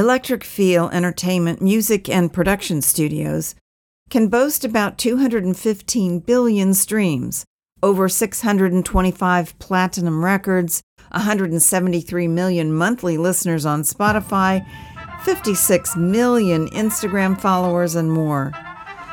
Electric 0.00 0.44
Feel 0.44 0.88
Entertainment 0.88 1.60
Music 1.60 2.08
and 2.08 2.32
Production 2.32 2.80
Studios 2.80 3.54
can 4.08 4.28
boast 4.28 4.64
about 4.64 4.96
215 4.96 6.20
billion 6.20 6.72
streams, 6.72 7.44
over 7.82 8.08
625 8.08 9.58
platinum 9.58 10.24
records, 10.24 10.80
173 11.10 12.28
million 12.28 12.72
monthly 12.72 13.18
listeners 13.18 13.66
on 13.66 13.82
Spotify, 13.82 14.66
56 15.22 15.94
million 15.96 16.70
Instagram 16.70 17.38
followers, 17.38 17.94
and 17.94 18.10
more. 18.10 18.52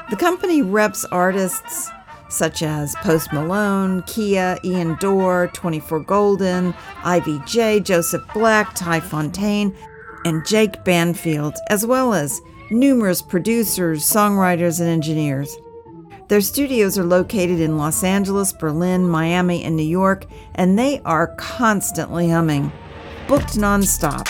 The 0.10 0.16
company 0.16 0.62
reps 0.62 1.04
artists 1.12 1.92
such 2.30 2.64
as 2.64 2.96
Post 3.02 3.34
Malone, 3.34 4.04
Kia, 4.04 4.58
Ian 4.64 4.96
Dior, 4.96 5.52
24 5.52 6.00
Golden, 6.00 6.74
Ivy 7.04 7.42
J, 7.46 7.82
Joseph 7.82 8.24
Black, 8.34 8.74
Ty 8.74 9.02
Fontaine, 9.02 9.76
and 10.28 10.46
Jake 10.46 10.84
Banfield, 10.84 11.56
as 11.70 11.86
well 11.86 12.14
as 12.14 12.42
numerous 12.70 13.22
producers, 13.22 14.04
songwriters, 14.04 14.82
and 14.82 14.90
engineers. 14.90 15.56
Their 16.28 16.42
studios 16.42 16.98
are 17.00 17.06
located 17.06 17.62
in 17.62 17.78
Los 17.78 18.04
Angeles, 18.04 18.52
Berlin, 18.52 19.08
Miami, 19.08 19.64
and 19.64 19.78
New 19.78 19.84
York, 19.84 20.26
and 20.56 20.78
they 20.78 21.00
are 21.06 21.34
constantly 21.38 22.30
humming, 22.30 22.74
booked 23.30 23.56
nonstop. 23.56 24.28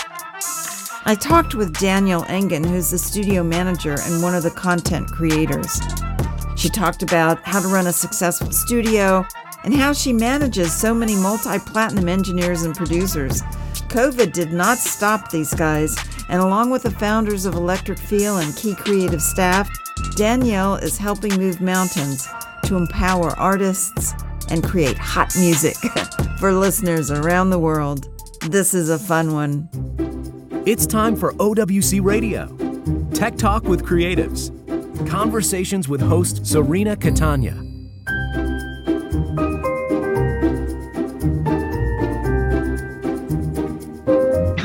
I 1.04 1.16
talked 1.16 1.56
with 1.56 1.78
Danielle 1.80 2.24
Engen, 2.28 2.62
who's 2.62 2.90
the 2.90 2.98
studio 2.98 3.42
manager 3.42 3.96
and 3.98 4.22
one 4.22 4.36
of 4.36 4.44
the 4.44 4.50
content 4.50 5.08
creators. 5.08 5.80
She 6.56 6.68
talked 6.68 7.02
about 7.02 7.40
how 7.42 7.60
to 7.60 7.68
run 7.68 7.88
a 7.88 7.92
successful 7.92 8.52
studio 8.52 9.26
and 9.64 9.74
how 9.74 9.92
she 9.92 10.12
manages 10.12 10.74
so 10.74 10.94
many 10.94 11.14
multi 11.16 11.58
platinum 11.58 12.08
engineers 12.08 12.62
and 12.62 12.74
producers. 12.74 13.42
COVID 13.88 14.32
did 14.32 14.52
not 14.52 14.78
stop 14.78 15.30
these 15.30 15.52
guys, 15.54 15.96
and 16.28 16.40
along 16.40 16.70
with 16.70 16.82
the 16.82 16.90
founders 16.90 17.46
of 17.46 17.54
Electric 17.54 17.98
Feel 17.98 18.38
and 18.38 18.54
key 18.56 18.74
creative 18.74 19.22
staff, 19.22 19.68
Danielle 20.16 20.76
is 20.76 20.98
helping 20.98 21.36
move 21.36 21.60
mountains 21.60 22.28
to 22.64 22.76
empower 22.76 23.30
artists 23.38 24.14
and 24.50 24.62
create 24.62 24.98
hot 24.98 25.34
music 25.36 25.76
for 26.38 26.52
listeners 26.52 27.10
around 27.10 27.50
the 27.50 27.58
world. 27.58 28.08
This 28.50 28.74
is 28.74 28.90
a 28.90 28.98
fun 28.98 29.32
one. 29.32 29.68
It's 30.66 30.86
time 30.86 31.16
for 31.16 31.32
OWC 31.34 32.02
Radio 32.02 32.46
Tech 33.12 33.36
Talk 33.36 33.64
with 33.64 33.84
Creatives. 33.84 34.54
Conversations 35.08 35.88
with 35.88 36.00
host 36.00 36.46
Serena 36.46 36.96
Catania. 36.96 37.67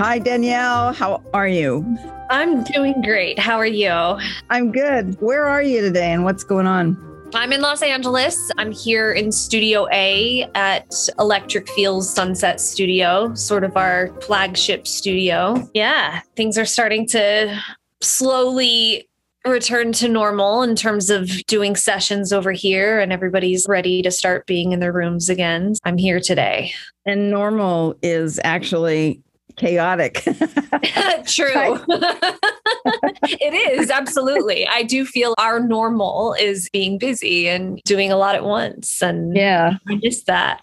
Hi, 0.03 0.19
Danielle. 0.19 0.91
How 0.91 1.23
are 1.33 1.47
you? 1.47 1.97
I'm 2.29 2.65
doing 2.65 3.01
great. 3.03 3.39
How 3.39 3.55
are 3.55 3.65
you? 3.65 4.19
I'm 4.49 4.69
good. 4.73 5.15
Where 5.21 5.45
are 5.45 5.63
you 5.63 5.79
today 5.79 6.11
and 6.11 6.25
what's 6.25 6.43
going 6.43 6.67
on? 6.67 6.97
I'm 7.33 7.53
in 7.53 7.61
Los 7.61 7.81
Angeles. 7.81 8.51
I'm 8.57 8.73
here 8.73 9.13
in 9.13 9.31
Studio 9.31 9.87
A 9.93 10.45
at 10.55 10.93
Electric 11.19 11.69
Feel's 11.69 12.13
Sunset 12.13 12.59
Studio, 12.59 13.33
sort 13.33 13.63
of 13.63 13.77
our 13.77 14.09
flagship 14.19 14.87
studio. 14.87 15.69
Yeah, 15.73 16.19
things 16.35 16.57
are 16.57 16.65
starting 16.65 17.07
to 17.07 17.57
slowly 18.01 19.07
return 19.45 19.93
to 19.93 20.09
normal 20.09 20.63
in 20.63 20.75
terms 20.75 21.09
of 21.09 21.29
doing 21.45 21.77
sessions 21.77 22.33
over 22.33 22.51
here 22.51 22.99
and 22.99 23.13
everybody's 23.13 23.67
ready 23.69 24.01
to 24.01 24.11
start 24.11 24.47
being 24.47 24.73
in 24.73 24.81
their 24.81 24.91
rooms 24.91 25.29
again. 25.29 25.75
I'm 25.85 25.97
here 25.97 26.19
today. 26.19 26.73
And 27.05 27.31
normal 27.31 27.95
is 28.01 28.37
actually 28.43 29.23
chaotic. 29.55 30.15
True. 31.25 31.79
it 33.23 33.79
is 33.79 33.89
absolutely. 33.89 34.67
I 34.67 34.83
do 34.83 35.05
feel 35.05 35.33
our 35.37 35.59
normal 35.59 36.35
is 36.39 36.69
being 36.71 36.97
busy 36.97 37.47
and 37.47 37.79
doing 37.85 38.11
a 38.11 38.17
lot 38.17 38.35
at 38.35 38.43
once. 38.43 39.01
And 39.01 39.35
yeah, 39.35 39.77
I 39.87 39.99
miss 40.01 40.23
that. 40.23 40.61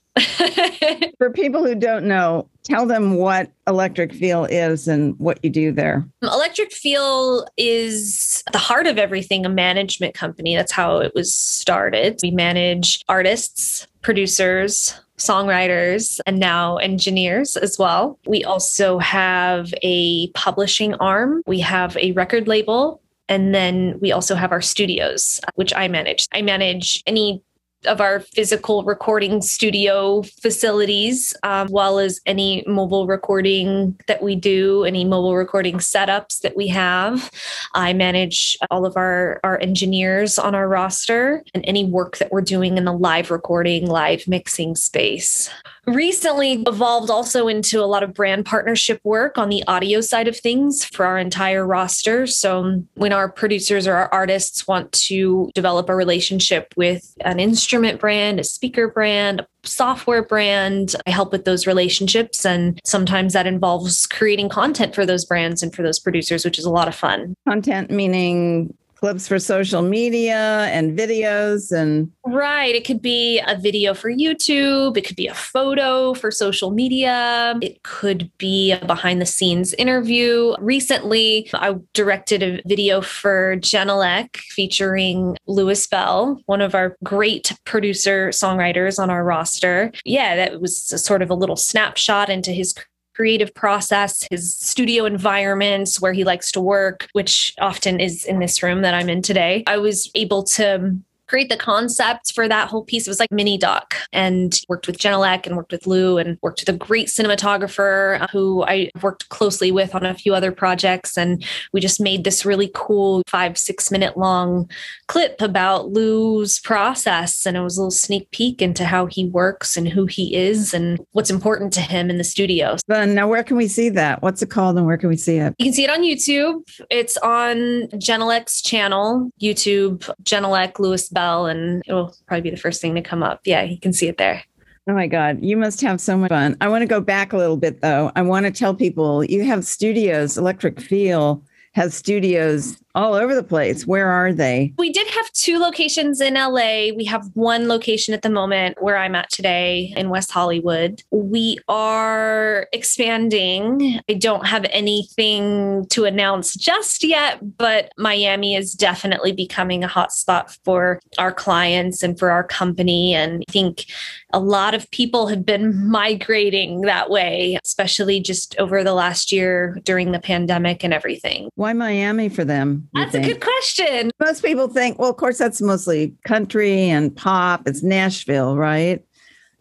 For 1.19 1.31
people 1.31 1.65
who 1.65 1.75
don't 1.75 2.07
know, 2.07 2.49
tell 2.65 2.87
them 2.87 3.17
what 3.17 3.51
Electric 3.67 4.13
Feel 4.13 4.45
is 4.45 4.89
and 4.89 5.19
what 5.19 5.39
you 5.43 5.51
do 5.51 5.73
there. 5.73 6.07
Electric 6.23 6.73
Feel 6.73 7.47
is 7.57 8.43
the 8.53 8.59
heart 8.59 8.87
of 8.87 8.99
everything, 8.99 9.45
a 9.45 9.49
management 9.49 10.15
company. 10.15 10.57
That's 10.57 10.73
how 10.73 10.99
it 10.99 11.13
was 11.15 11.35
started. 11.35 12.19
We 12.23 12.31
manage 12.31 13.05
artists, 13.09 13.87
producers, 14.03 14.99
songwriters, 15.19 16.21
and 16.27 16.39
now 16.39 16.79
engineers 16.79 17.57
as 17.57 17.79
well. 17.79 18.19
We 18.27 18.43
also 18.43 18.99
have 18.99 19.73
a 19.83 20.29
publishing 20.31 20.95
arm, 20.95 21.43
we 21.47 21.61
have 21.61 21.97
a 21.99 22.13
record 22.13 22.49
label. 22.49 23.01
And 23.29 23.55
then 23.55 23.97
we 24.01 24.11
also 24.11 24.35
have 24.35 24.51
our 24.51 24.61
studios, 24.61 25.41
which 25.55 25.73
I 25.73 25.87
manage. 25.87 26.27
I 26.33 26.43
manage 26.43 27.01
any 27.07 27.41
of 27.87 28.01
our 28.01 28.21
physical 28.21 28.85
recording 28.85 29.41
studio 29.41 30.23
facilities, 30.23 31.35
um, 31.43 31.69
well 31.71 31.99
as 31.99 32.21
any 32.27 32.63
mobile 32.67 33.07
recording 33.07 33.99
that 34.07 34.23
we 34.23 34.37
do, 34.37 34.85
any 34.85 35.05
mobile 35.05 35.37
recording 35.37 35.79
setups 35.79 36.41
that 36.41 36.57
we 36.57 36.69
have. 36.69 37.31
I 37.75 37.93
manage 37.93 38.59
all 38.71 38.85
of 38.85 38.97
our, 38.97 39.41
our 39.45 39.59
engineers 39.61 40.39
on 40.39 40.55
our 40.55 40.69
roster 40.69 41.43
and 41.55 41.65
any 41.67 41.85
work 41.85 42.19
that 42.19 42.31
we're 42.31 42.41
doing 42.43 42.77
in 42.77 42.85
the 42.85 42.93
live 42.93 43.31
recording, 43.31 43.87
live 43.87 44.29
mixing 44.29 44.77
space 44.77 45.51
recently 45.95 46.63
evolved 46.67 47.11
also 47.11 47.49
into 47.49 47.81
a 47.83 47.87
lot 47.87 48.03
of 48.03 48.15
brand 48.15 48.47
partnership 48.47 49.01
work 49.05 49.39
on 49.39 49.49
the 49.49 49.65
audio 49.67 50.01
side 50.01 50.29
of 50.29 50.37
things 50.37 50.85
for 50.85 51.05
our 51.05 51.19
entire 51.19 51.67
roster. 51.67 52.27
So 52.27 52.83
when 52.95 53.13
our 53.13 53.31
producers 53.31 53.87
or 53.87 53.95
our 53.95 54.09
artists 54.13 54.67
want 54.67 54.93
to 54.93 55.51
develop 55.55 55.89
a 55.89 55.95
relationship 55.95 56.73
with 56.77 57.15
an 57.21 57.41
instrument 57.41 58.01
brand, 58.01 58.41
a 58.41 58.45
speaker 58.45 58.89
brand, 58.89 59.41
a 59.41 59.47
software 59.65 60.23
brand, 60.23 60.95
I 61.07 61.11
help 61.11 61.33
with 61.33 61.45
those 61.45 61.67
relationships. 61.67 62.47
And 62.47 62.81
sometimes 62.85 63.33
that 63.33 63.47
involves 63.47 64.07
creating 64.07 64.49
content 64.49 64.95
for 64.95 65.05
those 65.05 65.25
brands 65.25 65.63
and 65.63 65.75
for 65.75 65.83
those 65.83 65.99
producers, 65.99 66.45
which 66.45 66.59
is 66.59 66.65
a 66.65 66.71
lot 66.71 66.89
of 66.89 66.95
fun. 66.95 67.35
Content 67.49 67.91
meaning 67.91 68.75
clips 69.01 69.27
for 69.27 69.39
social 69.39 69.81
media 69.81 70.67
and 70.67 70.97
videos 70.97 71.73
and 71.73 72.13
right. 72.27 72.75
It 72.75 72.87
could 72.87 73.01
be 73.01 73.41
a 73.47 73.57
video 73.57 73.95
for 73.95 74.11
youtube. 74.11 74.97
It 74.97 75.07
could 75.07 75.17
be 75.17 75.27
a 75.27 75.35
photo 75.35 76.13
for 76.13 76.31
social 76.31 76.71
media. 76.71 77.59
It 77.63 77.83
could 77.83 78.31
be 78.37 78.73
a 78.73 78.85
behind 78.85 79.21
the 79.21 79.27
scenes 79.27 79.73
interview. 79.75 80.55
Recently 80.61 81.49
i 81.55 81.75
directed 81.95 82.43
a 82.43 82.61
video 82.67 83.01
for 83.01 83.57
genelec 83.57 84.37
featuring 84.37 85.37
louis 85.47 85.87
bell 85.87 86.41
one 86.47 86.61
of 86.61 86.75
our 86.75 86.97
great 87.03 87.57
producer 87.65 88.29
songwriters 88.29 88.99
on 88.99 89.09
our 89.09 89.25
roster. 89.25 89.91
Yeah 90.05 90.37
that 90.37 90.61
was 90.61 90.77
sort 91.03 91.23
of 91.23 91.31
a 91.31 91.35
little 91.35 91.57
snapshot 91.57 92.29
into 92.29 92.53
his 92.53 92.75
creative 93.15 93.55
process, 93.55 94.27
his 94.31 94.57
studio 94.57 95.05
environments 95.05 96.01
where 96.01 96.13
he 96.13 96.25
likes 96.25 96.53
to 96.53 96.61
work, 96.61 97.09
which 97.13 97.55
often 97.61 98.01
is 98.01 98.25
in 98.25 98.39
this 98.39 98.63
room 98.63 98.83
that 98.83 98.95
I'm 98.95 99.09
in 99.09 99.23
today. 99.23 99.65
I 99.67 99.79
was 99.79 100.11
able 100.15 100.43
to 100.45 100.97
create 101.31 101.49
the 101.49 101.57
concept 101.57 102.35
for 102.35 102.49
that 102.49 102.67
whole 102.67 102.85
piece. 102.85 103.07
It 103.07 103.11
was 103.11 103.21
like 103.21 103.31
mini 103.31 103.57
doc 103.57 103.95
and 104.13 104.61
worked 104.69 104.89
with 104.89 104.99
Genelec 104.99 105.47
and 105.47 105.57
worked 105.57 105.71
with 105.71 105.87
Lou 105.87 106.19
and 106.19 106.37
worked 106.43 106.61
with 106.61 106.75
a 106.75 106.77
great 106.77 107.07
cinematographer 107.07 108.21
uh, 108.21 108.27
who 108.33 108.65
I 108.65 108.91
worked 109.01 109.29
closely 109.29 109.71
with 109.71 109.95
on 109.95 110.05
a 110.05 110.13
few 110.13 110.35
other 110.35 110.51
projects. 110.51 111.17
And 111.17 111.45
we 111.73 111.81
just 111.81 112.01
made 112.01 112.25
this 112.25 112.45
really 112.45 112.69
cool 112.75 113.23
five, 113.29 113.57
six 113.57 113.93
minute 113.93 114.17
long 114.17 114.69
clip 115.07 115.41
about 115.41 115.91
Lou's 115.91 116.59
process. 116.59 117.47
And 117.47 117.57
it 117.57 117.61
was 117.61 117.77
a 117.77 117.83
little 117.83 117.93
sneak 117.93 118.29
peek 118.33 118.61
into 118.61 118.85
how 118.85 119.07
he 119.07 119.29
works 119.29 119.77
and 119.77 119.89
who 119.89 120.07
he 120.07 120.35
is 120.35 120.75
and 120.75 120.99
what's 121.13 121.31
important 121.31 121.73
to 121.75 121.81
him 121.81 122.11
in 122.11 122.19
the 122.19 122.25
studio. 122.25 122.77
Then 122.89 123.15
now 123.15 123.29
where 123.29 123.45
can 123.45 123.57
we 123.57 123.69
see 123.69 123.89
that? 123.91 124.21
What's 124.21 124.43
it 124.43 124.51
called 124.51 124.77
and 124.77 124.85
where 124.85 124.99
can 124.99 125.09
we 125.09 125.17
see 125.17 125.37
it? 125.37 125.55
You 125.59 125.67
can 125.67 125.75
see 125.75 125.85
it 125.85 125.91
on 125.91 126.03
YouTube. 126.03 126.69
It's 126.91 127.17
on 127.19 127.87
Genelec's 128.01 128.63
channel, 128.63 129.31
YouTube, 129.41 130.11
Genelec 130.25 130.81
Louis 130.81 131.09
Bell 131.09 131.20
bell 131.21 131.47
and 131.47 131.83
it 131.87 131.93
will 131.93 132.15
probably 132.27 132.43
be 132.43 132.51
the 132.51 132.57
first 132.57 132.81
thing 132.81 132.95
to 132.95 133.03
come 133.03 133.23
up. 133.23 133.41
Yeah, 133.45 133.63
you 133.63 133.79
can 133.79 133.93
see 133.93 134.09
it 134.09 134.17
there. 134.17 134.43
Oh 134.89 134.95
my 134.95 135.07
God, 135.07 135.43
you 135.43 135.57
must 135.57 135.81
have 135.83 136.01
so 136.01 136.17
much 136.17 136.31
fun. 136.31 136.57
I 136.61 136.69
want 136.69 136.83
to 136.83 136.87
go 136.87 137.01
back 137.01 137.33
a 137.33 137.37
little 137.37 137.59
bit 137.59 137.81
though. 137.81 138.11
I 138.17 138.23
want 138.23 138.47
to 138.47 138.53
tell 138.53 138.75
people 138.75 139.25
you 139.25 139.45
have 139.45 139.65
studios, 139.65 140.39
Electric 140.39 140.81
Feel 140.81 141.45
has 141.73 141.95
studios 141.95 142.83
all 142.95 143.15
over 143.15 143.35
the 143.35 143.43
place. 143.43 143.87
Where 143.87 144.09
are 144.09 144.33
they? 144.33 144.73
We 144.79 144.91
did 144.91 145.07
have 145.09 145.33
two 145.33 145.59
locations 145.59 146.21
in 146.21 146.35
LA. 146.35 146.89
We 146.95 147.05
have 147.05 147.29
one 147.35 147.69
location 147.69 148.15
at 148.15 148.23
the 148.23 148.31
moment 148.31 148.83
where 148.83 148.97
I'm 148.97 149.15
at 149.15 149.31
today 149.31 149.93
in 149.97 150.11
West 150.11 150.31
Hollywood. 150.31 151.03
We 151.11 151.59
are 151.69 152.67
expanding. 152.73 154.01
I 154.09 154.15
don't 154.15 154.47
have 154.47 154.67
anything 154.71 155.87
to 155.91 156.05
announce 156.05 156.55
just 156.55 157.05
yet, 157.05 157.57
but 157.59 157.93
Miami 157.97 158.55
is 158.55 158.73
definitely 158.73 159.33
becoming 159.33 159.85
a 159.85 159.89
hotspot 159.89 160.59
for 160.65 161.01
our 161.19 161.33
clients 161.33 162.03
and 162.03 162.19
for 162.19 162.31
our 162.31 162.45
company. 162.45 163.15
And 163.15 163.45
I 163.49 163.53
think 163.53 163.87
a 164.33 164.41
lot 164.41 164.75
of 164.75 164.91
people 164.91 165.29
have 165.29 165.45
been 165.47 165.89
migrating 165.89 166.83
that 166.83 167.11
way, 167.11 167.59
especially 167.65 168.21
just 168.21 168.57
over 168.59 168.83
the 168.83 168.95
last 168.95 169.33
year 169.33 169.79
during 169.85 170.13
the 170.13 170.21
pandemic 170.21 170.83
and 170.83 170.93
everything. 170.93 171.51
Why 171.55 171.73
Miami 171.73 172.29
for 172.29 172.45
them? 172.45 172.80
That's 172.95 173.13
think? 173.13 173.27
a 173.27 173.29
good 173.29 173.41
question. 173.41 174.11
Most 174.21 174.43
people 174.43 174.69
think, 174.69 174.99
well, 174.99 175.11
of 175.11 175.17
course, 175.17 175.39
that's 175.39 175.61
mostly 175.61 176.15
country 176.25 176.89
and 176.89 177.15
pop. 177.15 177.67
It's 177.67 177.83
Nashville, 177.83 178.57
right? 178.57 179.05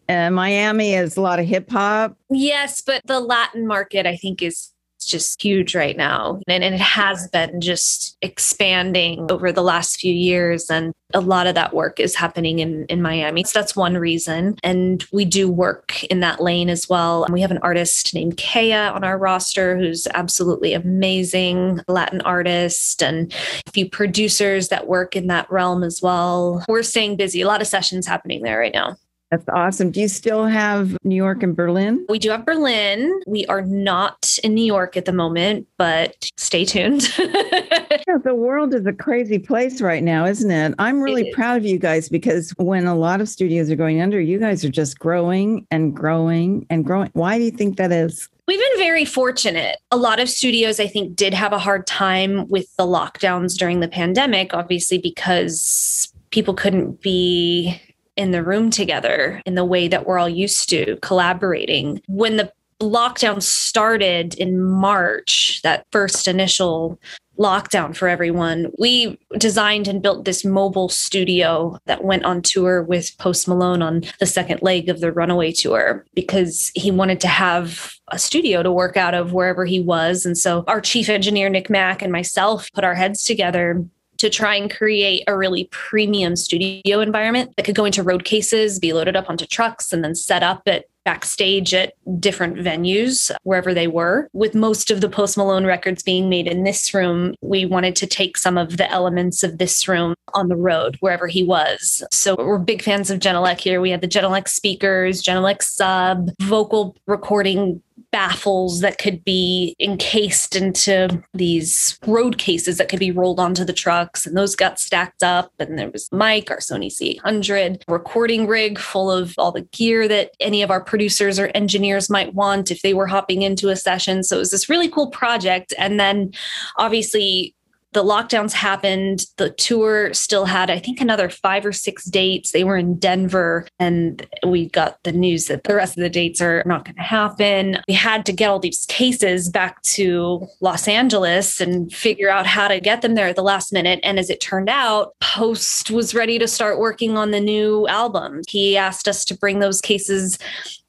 And 0.08 0.34
Miami 0.34 0.94
is 0.94 1.16
a 1.16 1.20
lot 1.20 1.38
of 1.38 1.46
hip 1.46 1.70
hop. 1.70 2.16
Yes, 2.30 2.80
but 2.80 3.02
the 3.06 3.20
Latin 3.20 3.66
market, 3.66 4.06
I 4.06 4.16
think, 4.16 4.42
is 4.42 4.70
just 5.06 5.42
huge 5.42 5.74
right 5.74 5.96
now. 5.96 6.40
And, 6.46 6.64
and, 6.64 6.74
it 6.74 6.80
has 6.80 7.28
been 7.28 7.60
just 7.60 8.16
expanding 8.22 9.30
over 9.30 9.52
the 9.52 9.62
last 9.62 10.00
few 10.00 10.12
years. 10.12 10.70
And 10.70 10.92
a 11.12 11.20
lot 11.20 11.46
of 11.46 11.54
that 11.56 11.74
work 11.74 11.98
is 11.98 12.14
happening 12.14 12.60
in, 12.60 12.84
in 12.86 13.02
Miami. 13.02 13.44
So 13.44 13.58
that's 13.58 13.74
one 13.74 13.96
reason. 13.96 14.56
And 14.62 15.04
we 15.12 15.24
do 15.24 15.50
work 15.50 16.04
in 16.04 16.20
that 16.20 16.40
lane 16.40 16.68
as 16.68 16.88
well. 16.88 17.26
We 17.30 17.40
have 17.40 17.50
an 17.50 17.58
artist 17.58 18.14
named 18.14 18.36
Kea 18.36 18.72
on 18.72 19.04
our 19.04 19.18
roster 19.18 19.76
who's 19.76 20.06
absolutely 20.14 20.74
amazing, 20.74 21.80
Latin 21.88 22.20
artist, 22.22 23.02
and 23.02 23.32
a 23.66 23.70
few 23.72 23.88
producers 23.88 24.68
that 24.68 24.86
work 24.86 25.16
in 25.16 25.26
that 25.26 25.50
realm 25.50 25.82
as 25.82 26.00
well. 26.02 26.64
We're 26.68 26.82
staying 26.82 27.16
busy, 27.16 27.40
a 27.40 27.46
lot 27.46 27.60
of 27.60 27.66
sessions 27.66 28.06
happening 28.06 28.42
there 28.42 28.58
right 28.58 28.74
now. 28.74 28.96
That's 29.30 29.48
awesome. 29.48 29.92
Do 29.92 30.00
you 30.00 30.08
still 30.08 30.46
have 30.46 30.96
New 31.04 31.14
York 31.14 31.44
and 31.44 31.54
Berlin? 31.54 32.04
We 32.08 32.18
do 32.18 32.30
have 32.30 32.44
Berlin. 32.44 33.20
We 33.26 33.46
are 33.46 33.62
not 33.62 34.38
in 34.42 34.54
New 34.54 34.64
York 34.64 34.96
at 34.96 35.04
the 35.04 35.12
moment, 35.12 35.68
but 35.76 36.28
stay 36.36 36.64
tuned. 36.64 37.08
yeah, 37.18 38.18
the 38.24 38.34
world 38.34 38.74
is 38.74 38.86
a 38.86 38.92
crazy 38.92 39.38
place 39.38 39.80
right 39.80 40.02
now, 40.02 40.24
isn't 40.24 40.50
it? 40.50 40.74
I'm 40.80 41.00
really 41.00 41.28
it 41.28 41.34
proud 41.34 41.58
of 41.58 41.64
you 41.64 41.78
guys 41.78 42.08
because 42.08 42.50
when 42.56 42.86
a 42.86 42.96
lot 42.96 43.20
of 43.20 43.28
studios 43.28 43.70
are 43.70 43.76
going 43.76 44.00
under, 44.00 44.20
you 44.20 44.38
guys 44.38 44.64
are 44.64 44.70
just 44.70 44.98
growing 44.98 45.64
and 45.70 45.94
growing 45.94 46.66
and 46.68 46.84
growing. 46.84 47.10
Why 47.12 47.38
do 47.38 47.44
you 47.44 47.52
think 47.52 47.76
that 47.76 47.92
is? 47.92 48.28
We've 48.48 48.58
been 48.58 48.78
very 48.78 49.04
fortunate. 49.04 49.78
A 49.92 49.96
lot 49.96 50.18
of 50.18 50.28
studios, 50.28 50.80
I 50.80 50.88
think, 50.88 51.14
did 51.14 51.34
have 51.34 51.52
a 51.52 51.58
hard 51.58 51.86
time 51.86 52.48
with 52.48 52.74
the 52.76 52.84
lockdowns 52.84 53.56
during 53.56 53.78
the 53.78 53.86
pandemic, 53.86 54.52
obviously, 54.54 54.98
because 54.98 56.12
people 56.30 56.54
couldn't 56.54 57.00
be 57.00 57.80
in 58.20 58.32
the 58.32 58.44
room 58.44 58.68
together 58.68 59.40
in 59.46 59.54
the 59.54 59.64
way 59.64 59.88
that 59.88 60.06
we're 60.06 60.18
all 60.18 60.28
used 60.28 60.68
to 60.68 60.98
collaborating. 61.00 62.02
When 62.06 62.36
the 62.36 62.52
lockdown 62.78 63.42
started 63.42 64.34
in 64.34 64.60
March, 64.60 65.60
that 65.62 65.86
first 65.90 66.28
initial 66.28 67.00
lockdown 67.38 67.96
for 67.96 68.08
everyone, 68.08 68.70
we 68.78 69.18
designed 69.38 69.88
and 69.88 70.02
built 70.02 70.26
this 70.26 70.44
mobile 70.44 70.90
studio 70.90 71.78
that 71.86 72.04
went 72.04 72.26
on 72.26 72.42
tour 72.42 72.82
with 72.82 73.16
Post 73.16 73.48
Malone 73.48 73.80
on 73.80 74.02
the 74.18 74.26
second 74.26 74.60
leg 74.60 74.90
of 74.90 75.00
the 75.00 75.10
Runaway 75.10 75.52
tour 75.52 76.04
because 76.14 76.70
he 76.74 76.90
wanted 76.90 77.22
to 77.22 77.28
have 77.28 77.94
a 78.08 78.18
studio 78.18 78.62
to 78.62 78.70
work 78.70 78.98
out 78.98 79.14
of 79.14 79.32
wherever 79.32 79.64
he 79.64 79.80
was. 79.80 80.26
And 80.26 80.36
so 80.36 80.62
our 80.66 80.82
chief 80.82 81.08
engineer, 81.08 81.48
Nick 81.48 81.70
Mack, 81.70 82.02
and 82.02 82.12
myself 82.12 82.70
put 82.74 82.84
our 82.84 82.94
heads 82.94 83.24
together 83.24 83.82
to 84.20 84.28
try 84.28 84.54
and 84.54 84.70
create 84.70 85.24
a 85.26 85.36
really 85.36 85.64
premium 85.70 86.36
studio 86.36 87.00
environment 87.00 87.54
that 87.56 87.64
could 87.64 87.74
go 87.74 87.86
into 87.86 88.02
road 88.02 88.24
cases, 88.24 88.78
be 88.78 88.92
loaded 88.92 89.16
up 89.16 89.30
onto 89.30 89.46
trucks, 89.46 89.94
and 89.94 90.04
then 90.04 90.14
set 90.14 90.42
up 90.42 90.62
at 90.66 90.84
backstage 91.06 91.72
at 91.72 91.94
different 92.20 92.56
venues 92.56 93.30
wherever 93.42 93.72
they 93.72 93.86
were. 93.86 94.28
With 94.34 94.54
most 94.54 94.90
of 94.90 95.00
the 95.00 95.08
Post 95.08 95.38
Malone 95.38 95.64
records 95.64 96.02
being 96.02 96.28
made 96.28 96.46
in 96.46 96.64
this 96.64 96.92
room, 96.92 97.34
we 97.40 97.64
wanted 97.64 97.96
to 97.96 98.06
take 98.06 98.36
some 98.36 98.58
of 98.58 98.76
the 98.76 98.90
elements 98.90 99.42
of 99.42 99.56
this 99.56 99.88
room 99.88 100.14
on 100.34 100.48
the 100.48 100.56
road 100.56 100.98
wherever 101.00 101.26
he 101.26 101.42
was. 101.42 102.04
So 102.12 102.36
we're 102.36 102.58
big 102.58 102.82
fans 102.82 103.10
of 103.10 103.18
Genelec 103.18 103.60
here. 103.60 103.80
We 103.80 103.90
had 103.90 104.02
the 104.02 104.08
Genelec 104.08 104.48
speakers, 104.48 105.22
Genelec 105.22 105.62
sub, 105.62 106.30
vocal 106.42 106.94
recording 107.06 107.82
baffles 108.12 108.80
that 108.80 108.98
could 108.98 109.24
be 109.24 109.74
encased 109.80 110.56
into 110.56 111.22
these 111.34 111.98
road 112.06 112.38
cases 112.38 112.78
that 112.78 112.88
could 112.88 112.98
be 112.98 113.10
rolled 113.10 113.40
onto 113.40 113.64
the 113.64 113.72
trucks 113.72 114.26
and 114.26 114.36
those 114.36 114.56
got 114.56 114.80
stacked 114.80 115.22
up 115.22 115.52
and 115.58 115.78
there 115.78 115.90
was 115.90 116.08
mike 116.12 116.50
our 116.50 116.58
sony 116.58 116.90
c800 116.90 117.82
recording 117.88 118.46
rig 118.46 118.78
full 118.78 119.10
of 119.10 119.34
all 119.38 119.52
the 119.52 119.62
gear 119.72 120.08
that 120.08 120.32
any 120.40 120.62
of 120.62 120.70
our 120.70 120.82
producers 120.82 121.38
or 121.38 121.50
engineers 121.54 122.10
might 122.10 122.34
want 122.34 122.70
if 122.70 122.82
they 122.82 122.94
were 122.94 123.06
hopping 123.06 123.42
into 123.42 123.68
a 123.68 123.76
session. 123.76 124.22
So 124.22 124.36
it 124.36 124.40
was 124.40 124.50
this 124.50 124.68
really 124.68 124.88
cool 124.88 125.10
project 125.10 125.72
and 125.78 125.98
then 125.98 126.32
obviously 126.76 127.54
the 127.92 128.04
lockdowns 128.04 128.52
happened. 128.52 129.24
The 129.36 129.50
tour 129.50 130.14
still 130.14 130.44
had, 130.44 130.70
I 130.70 130.78
think, 130.78 131.00
another 131.00 131.28
five 131.28 131.66
or 131.66 131.72
six 131.72 132.04
dates. 132.04 132.52
They 132.52 132.64
were 132.64 132.76
in 132.76 132.98
Denver, 132.98 133.66
and 133.78 134.26
we 134.46 134.68
got 134.68 135.02
the 135.02 135.12
news 135.12 135.46
that 135.46 135.64
the 135.64 135.74
rest 135.74 135.96
of 135.96 136.02
the 136.02 136.10
dates 136.10 136.40
are 136.40 136.62
not 136.66 136.84
going 136.84 136.96
to 136.96 137.02
happen. 137.02 137.78
We 137.88 137.94
had 137.94 138.24
to 138.26 138.32
get 138.32 138.48
all 138.48 138.60
these 138.60 138.86
cases 138.86 139.48
back 139.48 139.82
to 139.82 140.46
Los 140.60 140.86
Angeles 140.86 141.60
and 141.60 141.92
figure 141.92 142.30
out 142.30 142.46
how 142.46 142.68
to 142.68 142.80
get 142.80 143.02
them 143.02 143.14
there 143.14 143.28
at 143.28 143.36
the 143.36 143.42
last 143.42 143.72
minute. 143.72 144.00
And 144.02 144.18
as 144.18 144.30
it 144.30 144.40
turned 144.40 144.68
out, 144.68 145.14
Post 145.20 145.90
was 145.90 146.14
ready 146.14 146.38
to 146.38 146.48
start 146.48 146.78
working 146.78 147.16
on 147.16 147.30
the 147.30 147.40
new 147.40 147.86
album. 147.88 148.42
He 148.48 148.76
asked 148.76 149.08
us 149.08 149.24
to 149.26 149.36
bring 149.36 149.58
those 149.58 149.80
cases 149.80 150.38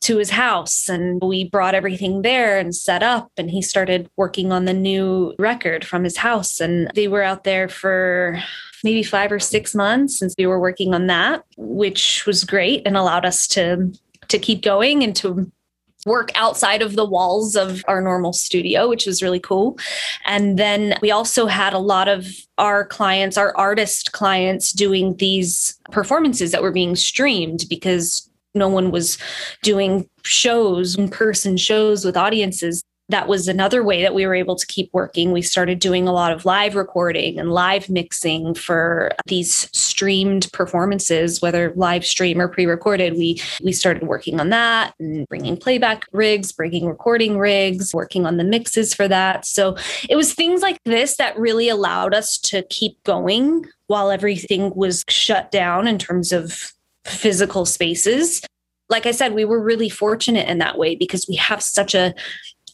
to 0.02 0.18
his 0.18 0.32
house 0.32 0.90
and 0.90 1.22
we 1.22 1.44
brought 1.44 1.76
everything 1.76 2.24
there 2.24 2.58
and 2.58 2.76
set 2.76 3.04
up 3.04 3.32
and 3.38 3.52
he 3.52 3.62
started 3.62 4.10
working 4.18 4.52
on 4.52 4.66
the 4.66 4.74
new 4.74 5.34
record 5.38 5.86
from 5.86 6.04
his 6.04 6.18
house 6.18 6.60
and 6.60 6.90
they 6.96 7.08
were 7.08 7.24
out 7.24 7.44
there 7.44 7.70
for 7.70 8.42
maybe 8.84 9.04
5 9.04 9.32
or 9.32 9.40
6 9.40 9.76
months 9.76 10.18
since 10.18 10.34
we 10.38 10.48
were 10.48 10.60
working 10.60 10.94
on 10.94 11.08
that 11.08 11.44
which 11.56 12.26
was 12.26 12.44
great 12.44 12.82
and 12.86 12.98
allowed 12.98 13.26
us 13.26 13.48
to 13.48 13.94
to 14.28 14.40
keep 14.40 14.64
going 14.64 15.04
and 15.04 15.16
to 15.16 15.52
work 16.06 16.32
outside 16.36 16.82
of 16.82 16.96
the 16.96 17.06
walls 17.06 17.56
of 17.56 17.84
our 17.88 18.02
normal 18.02 18.34
studio, 18.34 18.90
which 18.90 19.06
was 19.06 19.22
really 19.22 19.40
cool. 19.40 19.78
And 20.26 20.58
then 20.58 20.96
we 21.02 21.12
also 21.12 21.46
had 21.46 21.74
a 21.74 21.80
lot 21.80 22.08
of 22.08 22.28
our 22.58 22.86
clients, 22.86 23.38
our 23.38 23.56
artist 23.56 24.12
clients, 24.12 24.72
doing 24.72 25.16
these 25.18 25.80
performances 25.92 26.52
that 26.52 26.64
were 26.64 26.72
being 26.72 26.96
streamed 26.96 27.66
because 27.70 28.31
no 28.54 28.68
one 28.68 28.92
was 28.92 29.18
doing 29.62 30.10
shows, 30.24 30.98
in 30.98 31.10
person 31.10 31.58
shows 31.58 32.06
with 32.06 32.18
audiences. 32.18 32.84
That 33.10 33.28
was 33.28 33.50
another 33.50 33.84
way 33.84 34.04
that 34.04 34.14
we 34.14 34.26
were 34.26 34.36
able 34.36 34.56
to 34.56 34.66
keep 34.68 34.90
working. 34.94 35.34
We 35.34 35.42
started 35.42 35.80
doing 35.80 36.08
a 36.08 36.14
lot 36.14 36.32
of 36.32 36.46
live 36.46 36.76
recording 36.76 37.40
and 37.40 37.52
live 37.52 37.90
mixing 37.90 38.54
for 38.54 39.12
these 39.26 39.70
streamed 39.78 40.50
performances, 40.54 41.42
whether 41.42 41.74
live 41.76 42.06
stream 42.06 42.40
or 42.40 42.48
pre-recorded. 42.48 43.18
We 43.18 43.42
we 43.62 43.74
started 43.74 44.04
working 44.04 44.40
on 44.40 44.50
that 44.52 44.94
and 44.98 45.28
bringing 45.28 45.58
playback 45.58 46.06
rigs, 46.14 46.54
bringing 46.54 46.86
recording 46.86 47.38
rigs, 47.38 47.94
working 47.94 48.26
on 48.26 48.38
the 48.38 48.46
mixes 48.46 48.94
for 48.94 49.10
that. 49.10 49.46
So 49.46 49.76
it 50.08 50.16
was 50.16 50.34
things 50.34 50.62
like 50.62 50.78
this 50.86 51.18
that 51.18 51.38
really 51.38 51.68
allowed 51.68 52.14
us 52.14 52.38
to 52.38 52.64
keep 52.70 53.04
going 53.04 53.66
while 53.88 54.10
everything 54.10 54.74
was 54.74 55.04
shut 55.10 55.52
down 55.52 55.86
in 55.86 55.98
terms 56.00 56.32
of 56.32 56.72
physical 57.04 57.66
spaces. 57.66 58.42
Like 58.92 59.06
I 59.06 59.12
said, 59.12 59.34
we 59.34 59.46
were 59.46 59.62
really 59.62 59.90
fortunate 59.90 60.48
in 60.48 60.60
that 60.60 60.78
way 60.78 60.96
because 60.96 61.26
we 61.28 61.36
have 61.38 61.64
such 61.64 61.96
a 61.96 62.14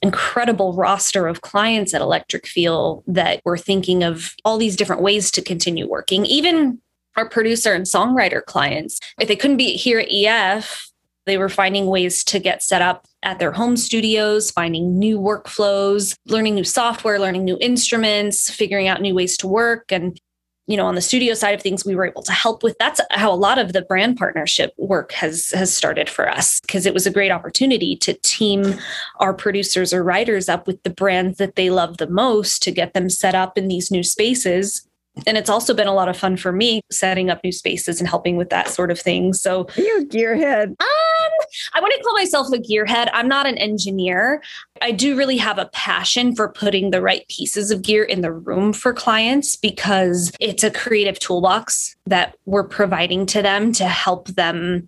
incredible 0.02 0.74
roster 0.74 1.28
of 1.28 1.42
clients 1.42 1.94
at 1.94 2.02
Electric 2.02 2.46
Feel 2.48 3.04
that 3.08 3.42
we're 3.46 3.58
thinking 3.58 4.04
of 4.04 4.34
all 4.44 4.58
these 4.58 4.76
different 4.76 5.02
ways 5.02 5.32
to 5.32 5.42
continue 5.42 5.88
working. 5.88 6.26
Even 6.26 6.80
our 7.16 7.28
producer 7.30 7.74
and 7.74 7.86
songwriter 7.86 8.44
clients, 8.44 9.00
if 9.20 9.28
they 9.28 9.36
couldn't 9.36 9.58
be 9.58 9.76
here 9.76 10.00
at 10.00 10.08
EF, 10.12 10.92
they 11.26 11.38
were 11.38 11.50
finding 11.50 11.88
ways 11.88 12.24
to 12.24 12.40
get 12.40 12.64
set 12.64 12.82
up 12.82 13.06
at 13.22 13.40
their 13.40 13.52
home 13.52 13.76
studios, 13.76 14.50
finding 14.50 14.98
new 14.98 15.20
workflows, 15.20 16.16
learning 16.26 16.56
new 16.56 16.64
software, 16.64 17.20
learning 17.20 17.44
new 17.44 17.58
instruments, 17.60 18.50
figuring 18.50 18.88
out 18.88 19.02
new 19.02 19.14
ways 19.14 19.36
to 19.38 19.48
work. 19.48 19.92
And 19.92 20.20
you 20.68 20.78
know 20.78 20.86
on 20.86 20.96
the 20.96 21.02
studio 21.02 21.34
side 21.34 21.56
of 21.56 21.62
things 21.62 21.86
we 21.86 21.96
were 21.96 22.06
able 22.06 22.22
to 22.22 22.32
help 22.32 22.62
with 22.62 22.78
that's 22.78 23.02
how 23.12 23.32
a 23.32 23.36
lot 23.36 23.58
of 23.58 23.74
the 23.74 23.82
brand 23.82 24.18
partnership 24.18 24.74
work 24.78 25.12
has 25.14 25.52
has 25.52 25.76
started 25.76 26.10
for 26.10 26.30
us 26.30 26.60
because 26.62 26.86
it 26.86 26.94
was 26.94 27.08
a 27.08 27.12
great 27.12 27.32
opportunity 27.32 27.96
to 27.96 28.14
team 28.16 28.76
our 29.20 29.34
producers 29.34 29.94
or 29.94 30.04
writers 30.04 30.48
up 30.48 30.68
with 30.68 30.82
the 30.84 30.90
brands 30.90 31.38
that 31.38 31.56
they 31.56 31.70
love 31.70 31.98
the 31.98 32.08
most 32.08 32.62
to 32.62 32.72
get 32.72 32.94
them 32.94 33.10
set 33.10 33.34
up 33.34 33.58
in 33.58 33.68
these 33.68 33.90
new 33.90 34.04
spaces 34.04 34.87
And 35.26 35.38
it's 35.38 35.50
also 35.50 35.74
been 35.74 35.88
a 35.88 35.94
lot 35.94 36.10
of 36.10 36.18
fun 36.18 36.38
for 36.38 36.52
me 36.52 36.82
setting 36.92 37.30
up 37.30 37.44
new 37.44 37.52
spaces 37.52 38.00
and 38.00 38.08
helping 38.08 38.38
with 38.38 38.50
that 38.50 38.68
sort 38.68 38.92
of 38.92 39.00
thing. 39.00 39.34
So 39.34 39.68
you 39.76 40.08
gearhead. 40.10 40.68
Um, 40.68 41.32
I 41.74 41.80
wouldn't 41.82 42.04
call 42.04 42.14
myself 42.14 42.48
a 42.54 42.58
gearhead. 42.58 43.10
I'm 43.14 43.28
not 43.28 43.48
an 43.48 43.58
engineer. 43.58 44.42
I 44.82 44.92
do 44.92 45.18
really 45.18 45.38
have 45.38 45.58
a 45.58 45.70
passion 45.74 46.36
for 46.36 46.50
putting 46.50 46.92
the 46.92 47.02
right 47.02 47.28
pieces 47.28 47.72
of 47.72 47.82
gear 47.82 48.04
in 48.04 48.22
the 48.22 48.32
room 48.32 48.74
for 48.74 48.94
clients 48.94 49.56
because 49.56 50.32
it's 50.40 50.64
a 50.64 50.72
creative 50.72 51.20
toolbox 51.20 51.96
that 52.06 52.36
we're 52.46 52.68
providing 52.68 53.26
to 53.28 53.42
them 53.42 53.72
to 53.74 53.86
help 53.86 54.28
them 54.30 54.88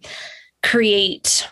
create 0.61 1.47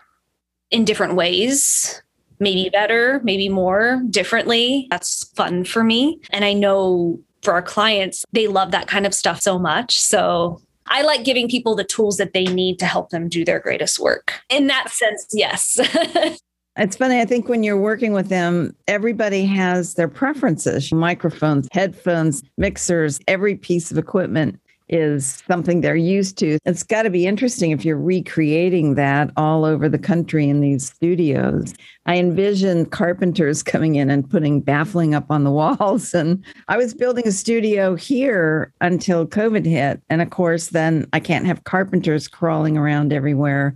in 0.69 0.83
different 0.85 1.15
ways 1.15 2.01
maybe 2.39 2.69
better, 2.69 3.19
maybe 3.23 3.49
more 3.49 4.01
differently. 4.09 4.87
That's 4.89 5.25
fun 5.35 5.63
for 5.63 5.83
me. 5.83 6.19
And 6.29 6.45
I 6.45 6.53
know 6.53 7.19
for 7.47 7.53
our 7.53 7.61
clients, 7.61 8.25
they 8.33 8.45
love 8.45 8.71
that 8.71 8.87
kind 8.87 9.05
of 9.05 9.13
stuff 9.13 9.39
so 9.39 9.57
much. 9.57 9.97
So 9.97 10.59
I 10.87 11.01
like 11.03 11.23
giving 11.23 11.47
people 11.47 11.75
the 11.75 11.85
tools 11.85 12.17
that 12.17 12.33
they 12.33 12.43
need 12.43 12.77
to 12.79 12.85
help 12.85 13.09
them 13.09 13.29
do 13.29 13.45
their 13.45 13.61
greatest 13.61 13.99
work. 13.99 14.33
In 14.49 14.67
that 14.67 14.89
sense, 14.89 15.27
yes. 15.31 15.79
It's 16.79 16.95
funny. 16.95 17.19
I 17.19 17.25
think 17.25 17.49
when 17.49 17.63
you're 17.63 17.75
working 17.75 18.13
with 18.13 18.29
them, 18.29 18.75
everybody 18.87 19.47
has 19.47 19.95
their 19.95 20.07
preferences 20.07 20.91
microphones, 20.91 21.67
headphones, 21.71 22.43
mixers, 22.55 23.19
every 23.27 23.55
piece 23.55 23.89
of 23.89 23.97
equipment 23.97 24.59
is 24.89 25.43
something 25.47 25.81
they're 25.81 25.95
used 25.95 26.37
to. 26.39 26.57
It's 26.65 26.83
got 26.83 27.03
to 27.03 27.09
be 27.09 27.27
interesting 27.27 27.71
if 27.71 27.83
you're 27.83 27.97
recreating 27.97 28.95
that 28.95 29.31
all 29.37 29.65
over 29.65 29.89
the 29.89 29.99
country 29.99 30.47
in 30.47 30.61
these 30.61 30.87
studios. 30.87 31.73
I 32.05 32.17
envision 32.17 32.85
carpenters 32.85 33.63
coming 33.63 33.95
in 33.95 34.09
and 34.09 34.29
putting 34.29 34.61
baffling 34.61 35.13
up 35.13 35.29
on 35.29 35.43
the 35.43 35.51
walls. 35.57 36.13
And 36.13 36.43
I 36.67 36.77
was 36.77 36.93
building 36.93 37.27
a 37.27 37.31
studio 37.31 37.95
here 37.95 38.73
until 38.81 39.27
COVID 39.27 39.65
hit. 39.65 40.01
And 40.09 40.21
of 40.21 40.29
course, 40.29 40.67
then 40.67 41.07
I 41.13 41.19
can't 41.19 41.45
have 41.45 41.65
carpenters 41.65 42.27
crawling 42.27 42.77
around 42.77 43.11
everywhere. 43.11 43.75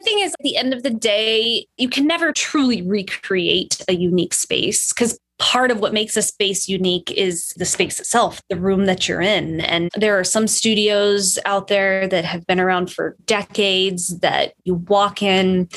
The 0.00 0.04
thing 0.04 0.20
is, 0.20 0.32
at 0.32 0.42
the 0.42 0.56
end 0.56 0.72
of 0.72 0.82
the 0.82 0.90
day, 0.90 1.66
you 1.76 1.88
can 1.88 2.06
never 2.06 2.32
truly 2.32 2.80
recreate 2.80 3.84
a 3.86 3.94
unique 3.94 4.32
space 4.32 4.92
because 4.92 5.18
part 5.40 5.70
of 5.70 5.80
what 5.80 5.94
makes 5.94 6.16
a 6.18 6.22
space 6.22 6.68
unique 6.68 7.10
is 7.12 7.54
the 7.56 7.64
space 7.64 7.98
itself, 7.98 8.42
the 8.50 8.60
room 8.60 8.84
that 8.84 9.08
you're 9.08 9.22
in. 9.22 9.62
And 9.62 9.90
there 9.96 10.18
are 10.18 10.22
some 10.22 10.46
studios 10.46 11.38
out 11.46 11.68
there 11.68 12.06
that 12.06 12.26
have 12.26 12.46
been 12.46 12.60
around 12.60 12.92
for 12.92 13.16
decades 13.24 14.18
that 14.18 14.52
you 14.64 14.74
walk 14.74 15.22
in, 15.22 15.68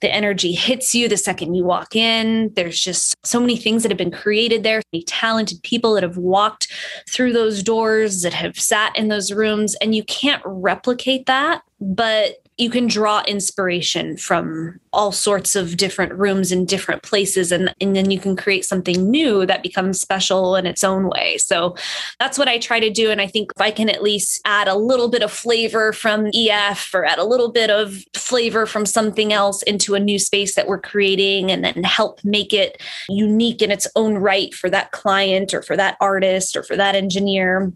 the 0.00 0.12
energy 0.12 0.52
hits 0.52 0.94
you 0.94 1.06
the 1.06 1.18
second 1.18 1.54
you 1.54 1.64
walk 1.64 1.94
in. 1.94 2.50
There's 2.54 2.80
just 2.80 3.14
so 3.24 3.38
many 3.38 3.56
things 3.56 3.82
that 3.82 3.90
have 3.90 3.98
been 3.98 4.10
created 4.10 4.62
there, 4.62 4.80
many 4.90 5.04
talented 5.04 5.62
people 5.62 5.92
that 5.94 6.02
have 6.02 6.16
walked 6.16 6.72
through 7.08 7.34
those 7.34 7.62
doors, 7.62 8.22
that 8.22 8.32
have 8.32 8.58
sat 8.58 8.96
in 8.96 9.08
those 9.08 9.30
rooms, 9.30 9.74
and 9.76 9.94
you 9.94 10.02
can't 10.04 10.42
replicate 10.46 11.26
that. 11.26 11.62
But 11.78 12.43
you 12.56 12.70
can 12.70 12.86
draw 12.86 13.22
inspiration 13.26 14.16
from 14.16 14.78
all 14.92 15.12
sorts 15.12 15.56
of 15.56 15.76
different 15.76 16.12
rooms 16.14 16.52
in 16.52 16.64
different 16.64 17.02
places 17.02 17.50
and, 17.50 17.74
and 17.80 17.96
then 17.96 18.10
you 18.10 18.18
can 18.18 18.36
create 18.36 18.64
something 18.64 19.10
new 19.10 19.44
that 19.44 19.62
becomes 19.62 20.00
special 20.00 20.54
in 20.56 20.66
its 20.66 20.84
own 20.84 21.08
way. 21.08 21.36
So 21.38 21.74
that's 22.20 22.38
what 22.38 22.48
i 22.48 22.58
try 22.58 22.80
to 22.80 22.90
do 22.90 23.10
and 23.10 23.20
i 23.20 23.26
think 23.26 23.50
if 23.54 23.60
i 23.60 23.70
can 23.70 23.88
at 23.88 24.02
least 24.02 24.40
add 24.44 24.68
a 24.68 24.74
little 24.74 25.08
bit 25.08 25.22
of 25.22 25.30
flavor 25.30 25.92
from 25.92 26.30
ef 26.34 26.92
or 26.94 27.04
add 27.04 27.18
a 27.18 27.24
little 27.24 27.50
bit 27.50 27.70
of 27.70 28.02
flavor 28.14 28.66
from 28.66 28.86
something 28.86 29.32
else 29.32 29.62
into 29.62 29.94
a 29.94 30.00
new 30.00 30.18
space 30.18 30.54
that 30.54 30.66
we're 30.66 30.80
creating 30.80 31.50
and 31.50 31.64
then 31.64 31.84
help 31.84 32.20
make 32.24 32.52
it 32.52 32.80
unique 33.08 33.62
in 33.62 33.70
its 33.70 33.86
own 33.96 34.14
right 34.14 34.54
for 34.54 34.70
that 34.70 34.90
client 34.92 35.52
or 35.52 35.62
for 35.62 35.76
that 35.76 35.96
artist 36.00 36.56
or 36.56 36.62
for 36.62 36.76
that 36.76 36.94
engineer 36.94 37.72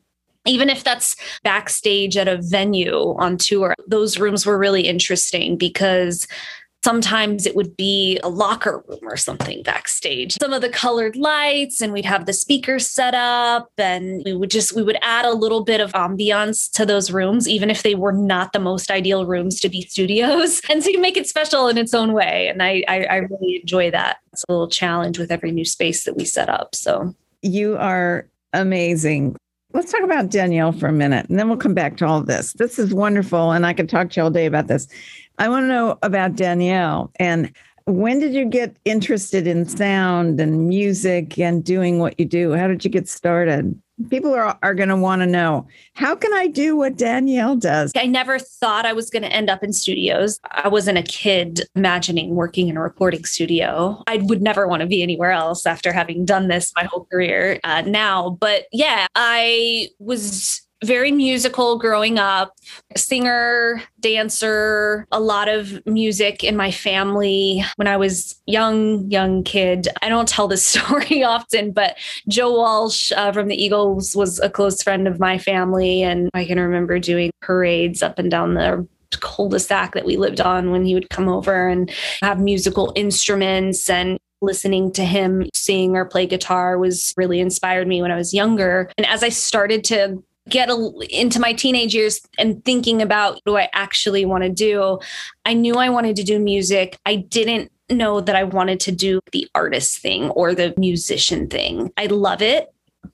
even 0.46 0.68
if 0.70 0.84
that's 0.84 1.16
backstage 1.42 2.16
at 2.16 2.28
a 2.28 2.40
venue 2.40 3.14
on 3.18 3.36
tour, 3.36 3.74
those 3.86 4.18
rooms 4.18 4.46
were 4.46 4.58
really 4.58 4.86
interesting 4.86 5.56
because 5.56 6.26
sometimes 6.84 7.44
it 7.44 7.56
would 7.56 7.76
be 7.76 8.18
a 8.22 8.28
locker 8.28 8.82
room 8.88 9.00
or 9.02 9.16
something 9.16 9.62
backstage. 9.62 10.36
Some 10.40 10.52
of 10.52 10.62
the 10.62 10.68
colored 10.68 11.16
lights 11.16 11.80
and 11.80 11.92
we'd 11.92 12.04
have 12.04 12.26
the 12.26 12.32
speakers 12.32 12.88
set 12.88 13.14
up 13.14 13.70
and 13.78 14.22
we 14.24 14.34
would 14.34 14.50
just 14.50 14.74
we 14.74 14.82
would 14.82 14.98
add 15.02 15.24
a 15.24 15.32
little 15.32 15.64
bit 15.64 15.80
of 15.80 15.92
ambiance 15.92 16.70
to 16.72 16.86
those 16.86 17.10
rooms 17.10 17.48
even 17.48 17.70
if 17.70 17.82
they 17.82 17.94
were 17.94 18.12
not 18.12 18.52
the 18.52 18.58
most 18.58 18.90
ideal 18.90 19.26
rooms 19.26 19.60
to 19.60 19.68
be 19.68 19.82
studios. 19.88 20.60
And 20.70 20.82
so 20.82 20.90
you 20.90 21.00
make 21.00 21.16
it 21.16 21.26
special 21.26 21.68
in 21.68 21.78
its 21.78 21.94
own 21.94 22.12
way. 22.12 22.48
And 22.48 22.62
i 22.62 22.82
i, 22.88 23.04
I 23.04 23.16
really 23.16 23.60
enjoy 23.60 23.90
that. 23.90 24.18
It's 24.32 24.44
a 24.48 24.52
little 24.52 24.68
challenge 24.68 25.18
with 25.18 25.30
every 25.30 25.50
new 25.50 25.64
space 25.64 26.04
that 26.04 26.16
we 26.16 26.24
set 26.24 26.48
up. 26.48 26.74
So 26.74 27.14
you 27.42 27.76
are 27.76 28.28
amazing 28.52 29.36
Let's 29.78 29.92
talk 29.92 30.02
about 30.02 30.30
Danielle 30.30 30.72
for 30.72 30.88
a 30.88 30.92
minute 30.92 31.28
and 31.28 31.38
then 31.38 31.46
we'll 31.46 31.56
come 31.56 31.72
back 31.72 31.98
to 31.98 32.04
all 32.04 32.20
this. 32.20 32.52
This 32.54 32.80
is 32.80 32.92
wonderful. 32.92 33.52
And 33.52 33.64
I 33.64 33.72
could 33.72 33.88
talk 33.88 34.10
to 34.10 34.20
you 34.20 34.24
all 34.24 34.30
day 34.30 34.44
about 34.46 34.66
this. 34.66 34.88
I 35.38 35.48
want 35.48 35.62
to 35.62 35.68
know 35.68 35.96
about 36.02 36.34
Danielle 36.34 37.12
and 37.20 37.52
when 37.84 38.18
did 38.18 38.34
you 38.34 38.44
get 38.44 38.76
interested 38.84 39.46
in 39.46 39.68
sound 39.68 40.40
and 40.40 40.68
music 40.68 41.38
and 41.38 41.62
doing 41.62 42.00
what 42.00 42.18
you 42.18 42.26
do? 42.26 42.54
How 42.54 42.66
did 42.66 42.84
you 42.84 42.90
get 42.90 43.08
started? 43.08 43.80
People 44.10 44.34
are, 44.34 44.58
are 44.62 44.74
going 44.74 44.88
to 44.88 44.96
want 44.96 45.22
to 45.22 45.26
know 45.26 45.66
how 45.94 46.14
can 46.14 46.32
i 46.34 46.46
do 46.46 46.76
what 46.76 46.96
danielle 46.96 47.56
does? 47.56 47.92
I 47.96 48.06
never 48.06 48.38
thought 48.38 48.86
i 48.86 48.92
was 48.92 49.10
going 49.10 49.22
to 49.22 49.32
end 49.32 49.50
up 49.50 49.62
in 49.62 49.72
studios. 49.72 50.38
I 50.50 50.68
wasn't 50.68 50.98
a 50.98 51.02
kid 51.02 51.62
imagining 51.74 52.34
working 52.34 52.68
in 52.68 52.76
a 52.76 52.82
recording 52.82 53.24
studio. 53.24 54.02
I 54.06 54.18
would 54.18 54.42
never 54.42 54.66
want 54.68 54.80
to 54.80 54.86
be 54.86 55.02
anywhere 55.02 55.32
else 55.32 55.66
after 55.66 55.92
having 55.92 56.24
done 56.24 56.48
this 56.48 56.72
my 56.76 56.84
whole 56.84 57.06
career 57.06 57.60
uh, 57.64 57.82
now 57.82 58.30
but 58.30 58.66
yeah 58.72 59.06
i 59.14 59.88
was 59.98 60.67
very 60.84 61.10
musical 61.10 61.78
growing 61.78 62.18
up, 62.18 62.54
singer, 62.96 63.82
dancer, 64.00 65.06
a 65.10 65.20
lot 65.20 65.48
of 65.48 65.84
music 65.86 66.44
in 66.44 66.56
my 66.56 66.70
family. 66.70 67.64
When 67.76 67.88
I 67.88 67.96
was 67.96 68.40
young, 68.46 69.10
young 69.10 69.42
kid, 69.42 69.88
I 70.02 70.08
don't 70.08 70.28
tell 70.28 70.48
this 70.48 70.66
story 70.66 71.22
often, 71.22 71.72
but 71.72 71.96
Joe 72.28 72.52
Walsh 72.52 73.12
uh, 73.12 73.32
from 73.32 73.48
the 73.48 73.60
Eagles 73.62 74.14
was 74.14 74.38
a 74.40 74.50
close 74.50 74.82
friend 74.82 75.08
of 75.08 75.18
my 75.18 75.38
family. 75.38 76.02
And 76.02 76.30
I 76.34 76.44
can 76.44 76.60
remember 76.60 76.98
doing 76.98 77.30
parades 77.40 78.02
up 78.02 78.18
and 78.18 78.30
down 78.30 78.54
the 78.54 78.86
cul-de-sac 79.20 79.94
that 79.94 80.04
we 80.04 80.16
lived 80.16 80.40
on 80.40 80.70
when 80.70 80.84
he 80.84 80.94
would 80.94 81.08
come 81.08 81.28
over 81.28 81.66
and 81.68 81.90
have 82.22 82.38
musical 82.38 82.92
instruments 82.94 83.88
and 83.88 84.18
listening 84.40 84.92
to 84.92 85.04
him 85.04 85.48
sing 85.54 85.96
or 85.96 86.04
play 86.04 86.26
guitar 86.26 86.78
was 86.78 87.12
really 87.16 87.40
inspired 87.40 87.88
me 87.88 88.00
when 88.02 88.12
I 88.12 88.16
was 88.16 88.32
younger. 88.32 88.90
And 88.96 89.06
as 89.06 89.22
I 89.22 89.30
started 89.30 89.82
to 89.84 90.22
get 90.48 90.70
a, 90.70 90.92
into 91.10 91.40
my 91.40 91.52
teenage 91.52 91.94
years 91.94 92.20
and 92.38 92.64
thinking 92.64 93.02
about 93.02 93.34
what 93.34 93.44
do 93.44 93.56
I 93.56 93.68
actually 93.72 94.24
want 94.24 94.44
to 94.44 94.50
do, 94.50 94.98
I 95.44 95.54
knew 95.54 95.74
I 95.74 95.90
wanted 95.90 96.16
to 96.16 96.24
do 96.24 96.38
music. 96.38 96.98
I 97.06 97.16
didn't 97.16 97.70
know 97.90 98.20
that 98.20 98.36
I 98.36 98.44
wanted 98.44 98.80
to 98.80 98.92
do 98.92 99.20
the 99.32 99.48
artist 99.54 99.98
thing 99.98 100.30
or 100.30 100.54
the 100.54 100.74
musician 100.76 101.48
thing. 101.48 101.90
I 101.96 102.06
love 102.06 102.42
it, 102.42 102.72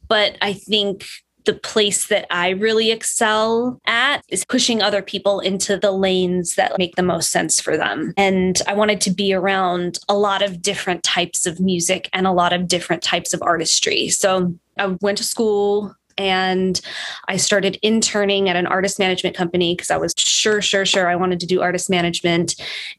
but 0.08 0.36
I 0.42 0.52
think 0.52 1.06
the 1.44 1.54
place 1.54 2.06
that 2.06 2.26
I 2.30 2.50
really 2.50 2.90
excel 2.90 3.80
at 3.86 4.22
is 4.28 4.44
pushing 4.46 4.82
other 4.82 5.02
people 5.02 5.40
into 5.40 5.76
the 5.76 5.92
lanes 5.92 6.54
that 6.54 6.78
make 6.78 6.96
the 6.96 7.02
most 7.02 7.30
sense 7.30 7.60
for 7.60 7.76
them. 7.76 8.14
And 8.16 8.60
I 8.66 8.74
wanted 8.74 9.00
to 9.02 9.10
be 9.10 9.34
around 9.34 9.98
a 10.08 10.14
lot 10.14 10.42
of 10.42 10.62
different 10.62 11.02
types 11.02 11.46
of 11.46 11.60
music 11.60 12.08
and 12.12 12.26
a 12.26 12.32
lot 12.32 12.52
of 12.52 12.66
different 12.66 13.02
types 13.02 13.34
of 13.34 13.42
artistry. 13.42 14.08
So 14.08 14.54
I 14.78 14.86
went 15.00 15.18
to 15.18 15.24
school 15.24 15.94
and 16.18 16.80
I 17.28 17.36
started 17.36 17.78
interning 17.82 18.48
at 18.48 18.56
an 18.56 18.66
artist 18.66 18.98
management 18.98 19.36
company 19.36 19.74
because 19.74 19.90
I 19.90 19.96
was 19.96 20.14
sure, 20.16 20.62
sure, 20.62 20.86
sure 20.86 21.08
I 21.08 21.16
wanted 21.16 21.40
to 21.40 21.46
do 21.46 21.62
artist 21.62 21.90
management. 21.90 22.54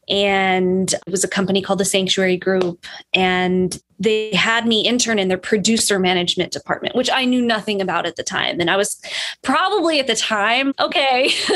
And 0.08 0.92
it 0.92 1.10
was 1.10 1.24
a 1.24 1.28
company 1.28 1.62
called 1.62 1.80
the 1.80 1.84
Sanctuary 1.84 2.36
Group. 2.36 2.84
And 3.14 3.80
they 3.98 4.34
had 4.34 4.66
me 4.66 4.86
intern 4.86 5.18
in 5.18 5.28
their 5.28 5.38
producer 5.38 5.98
management 5.98 6.52
department, 6.52 6.94
which 6.94 7.10
I 7.10 7.24
knew 7.24 7.40
nothing 7.40 7.80
about 7.80 8.06
at 8.06 8.16
the 8.16 8.22
time. 8.22 8.60
And 8.60 8.70
I 8.70 8.76
was 8.76 9.00
probably 9.42 10.00
at 10.00 10.06
the 10.06 10.16
time, 10.16 10.74
okay. 10.78 11.30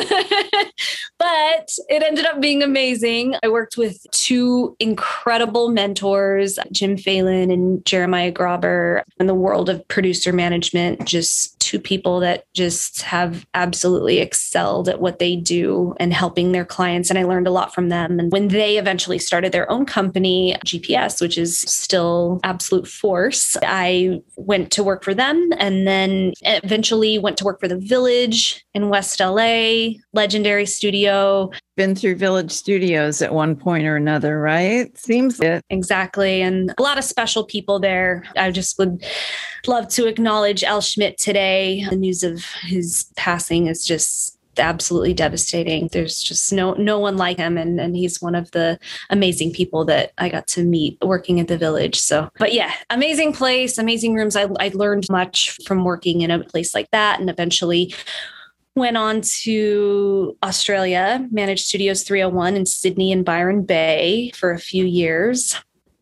but 1.18 1.72
it 1.88 2.02
ended 2.02 2.26
up 2.26 2.40
being 2.40 2.62
amazing. 2.62 3.34
I 3.42 3.48
worked 3.48 3.76
with 3.76 4.06
two 4.10 4.76
incredible 4.80 5.70
mentors, 5.70 6.58
Jim 6.72 6.96
Phelan 6.96 7.50
and 7.50 7.84
Jeremiah 7.84 8.32
Grauber, 8.32 9.02
in 9.18 9.26
the 9.26 9.34
world 9.34 9.68
of 9.68 9.86
producer 9.88 10.32
management, 10.32 11.04
just 11.04 11.59
two 11.70 11.78
people 11.78 12.18
that 12.18 12.44
just 12.52 13.02
have 13.02 13.46
absolutely 13.54 14.18
excelled 14.18 14.88
at 14.88 15.00
what 15.00 15.20
they 15.20 15.36
do 15.36 15.94
and 16.00 16.12
helping 16.12 16.50
their 16.50 16.64
clients. 16.64 17.10
And 17.10 17.18
I 17.18 17.22
learned 17.22 17.46
a 17.46 17.52
lot 17.52 17.72
from 17.72 17.90
them. 17.90 18.18
And 18.18 18.32
when 18.32 18.48
they 18.48 18.76
eventually 18.76 19.20
started 19.20 19.52
their 19.52 19.70
own 19.70 19.86
company, 19.86 20.56
GPS, 20.66 21.20
which 21.20 21.38
is 21.38 21.56
still 21.56 22.40
absolute 22.42 22.88
force. 22.88 23.56
I 23.62 24.20
went 24.34 24.72
to 24.72 24.82
work 24.82 25.04
for 25.04 25.14
them 25.14 25.50
and 25.58 25.86
then 25.86 26.32
eventually 26.42 27.20
went 27.20 27.36
to 27.38 27.44
work 27.44 27.60
for 27.60 27.68
The 27.68 27.78
Village 27.78 28.66
in 28.74 28.88
West 28.88 29.20
LA, 29.20 29.90
legendary 30.12 30.66
studio, 30.66 31.50
been 31.80 31.94
through 31.94 32.14
Village 32.14 32.52
Studios 32.52 33.22
at 33.22 33.32
one 33.32 33.56
point 33.56 33.86
or 33.86 33.96
another, 33.96 34.38
right? 34.38 34.94
Seems 34.98 35.40
it. 35.40 35.64
Exactly. 35.70 36.42
And 36.42 36.74
a 36.76 36.82
lot 36.82 36.98
of 36.98 37.04
special 37.04 37.42
people 37.42 37.80
there. 37.80 38.22
I 38.36 38.50
just 38.50 38.78
would 38.78 39.02
love 39.66 39.88
to 39.88 40.06
acknowledge 40.06 40.62
Al 40.62 40.82
Schmitt 40.82 41.16
today. 41.16 41.86
The 41.88 41.96
news 41.96 42.22
of 42.22 42.44
his 42.64 43.10
passing 43.16 43.66
is 43.66 43.86
just 43.86 44.36
absolutely 44.58 45.14
devastating. 45.14 45.88
There's 45.90 46.22
just 46.22 46.52
no 46.52 46.74
no 46.74 46.98
one 46.98 47.16
like 47.16 47.38
him 47.38 47.56
and 47.56 47.80
and 47.80 47.96
he's 47.96 48.20
one 48.20 48.34
of 48.34 48.50
the 48.50 48.78
amazing 49.08 49.52
people 49.52 49.86
that 49.86 50.12
I 50.18 50.28
got 50.28 50.46
to 50.48 50.62
meet 50.62 50.98
working 51.00 51.40
at 51.40 51.48
the 51.48 51.56
village. 51.56 51.98
So, 51.98 52.28
but 52.38 52.52
yeah, 52.52 52.74
amazing 52.90 53.32
place, 53.32 53.78
amazing 53.78 54.12
rooms. 54.12 54.36
I 54.36 54.48
I 54.60 54.70
learned 54.74 55.06
much 55.08 55.56
from 55.64 55.84
working 55.84 56.20
in 56.20 56.30
a 56.30 56.44
place 56.44 56.74
like 56.74 56.90
that 56.90 57.20
and 57.20 57.30
eventually 57.30 57.94
went 58.76 58.96
on 58.96 59.20
to 59.20 60.36
Australia, 60.42 61.26
managed 61.30 61.66
Studios 61.66 62.02
301 62.02 62.56
in 62.56 62.66
Sydney 62.66 63.12
and 63.12 63.24
Byron 63.24 63.64
Bay 63.64 64.30
for 64.34 64.52
a 64.52 64.58
few 64.58 64.84
years 64.84 65.56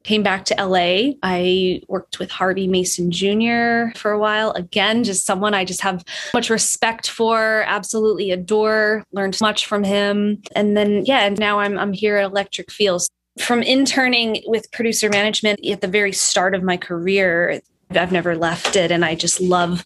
came 0.08 0.22
back 0.22 0.46
to 0.46 0.54
LA. 0.54 1.12
I 1.22 1.82
worked 1.86 2.18
with 2.18 2.30
Harvey 2.30 2.66
Mason 2.66 3.10
Jr. 3.10 3.94
for 3.94 4.10
a 4.10 4.18
while. 4.18 4.52
Again, 4.52 5.04
just 5.04 5.26
someone 5.26 5.52
I 5.52 5.66
just 5.66 5.82
have 5.82 6.02
much 6.32 6.48
respect 6.48 7.10
for, 7.10 7.62
absolutely 7.66 8.30
adore, 8.30 9.04
learned 9.12 9.38
much 9.42 9.66
from 9.66 9.84
him. 9.84 10.40
And 10.56 10.78
then, 10.78 11.04
yeah, 11.04 11.26
and 11.26 11.38
now 11.38 11.58
I'm, 11.58 11.78
I'm 11.78 11.92
here 11.92 12.16
at 12.16 12.24
Electric 12.24 12.72
Feels. 12.72 13.10
From 13.38 13.62
interning 13.62 14.42
with 14.46 14.72
producer 14.72 15.10
management 15.10 15.64
at 15.66 15.82
the 15.82 15.86
very 15.86 16.12
start 16.12 16.54
of 16.54 16.62
my 16.62 16.78
career, 16.78 17.60
I've 17.90 18.10
never 18.10 18.34
left 18.34 18.76
it. 18.76 18.90
And 18.90 19.04
I 19.04 19.14
just 19.14 19.42
love 19.42 19.84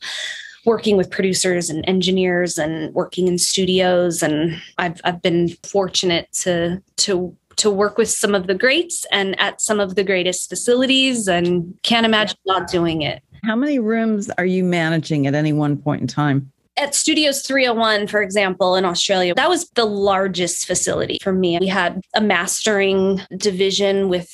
working 0.65 0.97
with 0.97 1.11
producers 1.11 1.69
and 1.69 1.85
engineers 1.89 2.59
and 2.59 2.95
working 2.95 3.29
in 3.29 3.39
studios 3.39 4.23
and 4.23 4.61
I've 4.79 5.01
I've 5.05 5.23
been 5.23 5.49
fortunate 5.65 6.31
to 6.43 6.83
to 6.99 7.37
to 7.57 7.71
work 7.71 7.99
with 7.99 8.09
some 8.09 8.35
of 8.35 8.47
the 8.47 8.55
greats 8.55 9.07
and 9.13 9.39
at 9.39 9.61
some 9.61 9.81
of 9.81 9.95
the 9.95 10.05
greatest 10.05 10.49
facilities 10.49 11.29
and 11.29 11.79
can't 11.83 12.07
imagine 12.07 12.39
not 12.47 12.69
doing 12.69 13.03
it. 13.03 13.23
How 13.45 13.57
many 13.57 13.79
rooms 13.79 14.31
are 14.39 14.47
you 14.47 14.65
managing 14.65 15.27
at 15.27 15.35
any 15.35 15.53
one 15.53 15.77
point 15.77 16.01
in 16.01 16.07
time? 16.07 16.51
At 16.79 16.95
Studios 16.95 17.43
301, 17.43 18.07
for 18.07 18.23
example, 18.23 18.77
in 18.77 18.85
Australia, 18.85 19.35
that 19.35 19.51
was 19.51 19.69
the 19.71 19.85
largest 19.85 20.67
facility 20.67 21.19
for 21.23 21.33
me. 21.33 21.59
We 21.61 21.67
had 21.67 22.01
a 22.15 22.21
mastering 22.21 23.21
division 23.37 24.09
with 24.09 24.31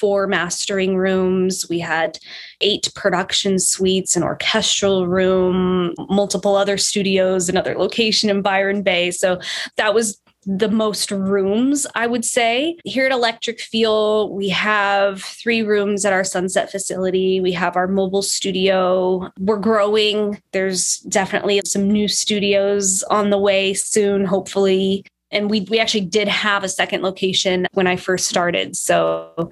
four 0.00 0.26
mastering 0.26 0.96
rooms. 0.96 1.68
We 1.68 1.78
had 1.78 2.18
eight 2.62 2.90
production 2.94 3.58
suites, 3.58 4.16
an 4.16 4.22
orchestral 4.22 5.06
room, 5.06 5.94
multiple 6.08 6.56
other 6.56 6.78
studios, 6.78 7.48
another 7.48 7.76
location 7.76 8.30
in 8.30 8.40
Byron 8.40 8.82
Bay. 8.82 9.10
So 9.10 9.38
that 9.76 9.94
was 9.94 10.18
the 10.46 10.68
most 10.68 11.10
rooms, 11.10 11.86
I 11.94 12.06
would 12.06 12.24
say. 12.24 12.78
Here 12.84 13.04
at 13.04 13.12
Electric 13.12 13.60
Feel, 13.60 14.32
we 14.32 14.48
have 14.48 15.22
three 15.22 15.62
rooms 15.62 16.04
at 16.04 16.14
our 16.14 16.24
Sunset 16.24 16.70
facility. 16.70 17.40
We 17.40 17.52
have 17.52 17.76
our 17.76 17.86
mobile 17.86 18.22
studio. 18.22 19.30
We're 19.38 19.58
growing. 19.58 20.40
There's 20.52 20.98
definitely 21.00 21.60
some 21.66 21.90
new 21.90 22.08
studios 22.08 23.02
on 23.04 23.28
the 23.28 23.38
way 23.38 23.74
soon, 23.74 24.24
hopefully 24.24 25.04
and 25.30 25.50
we 25.50 25.62
we 25.62 25.78
actually 25.78 26.02
did 26.02 26.28
have 26.28 26.64
a 26.64 26.68
second 26.68 27.02
location 27.02 27.66
when 27.72 27.86
I 27.86 27.96
first 27.96 28.28
started. 28.28 28.76
So 28.76 29.50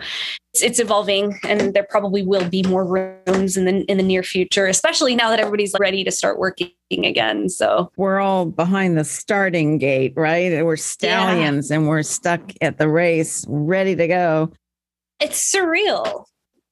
it's, 0.55 0.63
it's 0.63 0.81
evolving, 0.81 1.39
and 1.47 1.75
there 1.75 1.87
probably 1.89 2.23
will 2.23 2.49
be 2.49 2.63
more 2.65 2.85
rooms 2.85 3.57
in 3.57 3.65
the 3.65 3.85
in 3.85 3.97
the 3.97 4.03
near 4.03 4.23
future, 4.23 4.67
especially 4.67 5.15
now 5.15 5.31
that 5.31 5.41
everybody's 5.41 5.75
ready 5.79 6.05
to 6.05 6.11
start 6.11 6.39
working 6.39 6.71
again. 6.91 7.49
So 7.49 7.91
we're 7.97 8.21
all 8.21 8.47
behind 8.47 8.99
the 8.99 9.05
starting 9.05 9.79
gate, 9.79 10.15
right? 10.17 10.65
We're 10.65 10.77
stallions, 10.77 11.71
yeah. 11.71 11.77
and 11.77 11.89
we're 11.89 12.03
stuck 12.03 12.53
at 12.61 12.79
the 12.79 12.89
race, 12.89 13.45
ready 13.49 13.95
to 13.97 14.09
go. 14.09 14.53
It's 15.21 15.53
surreal. 15.53 16.25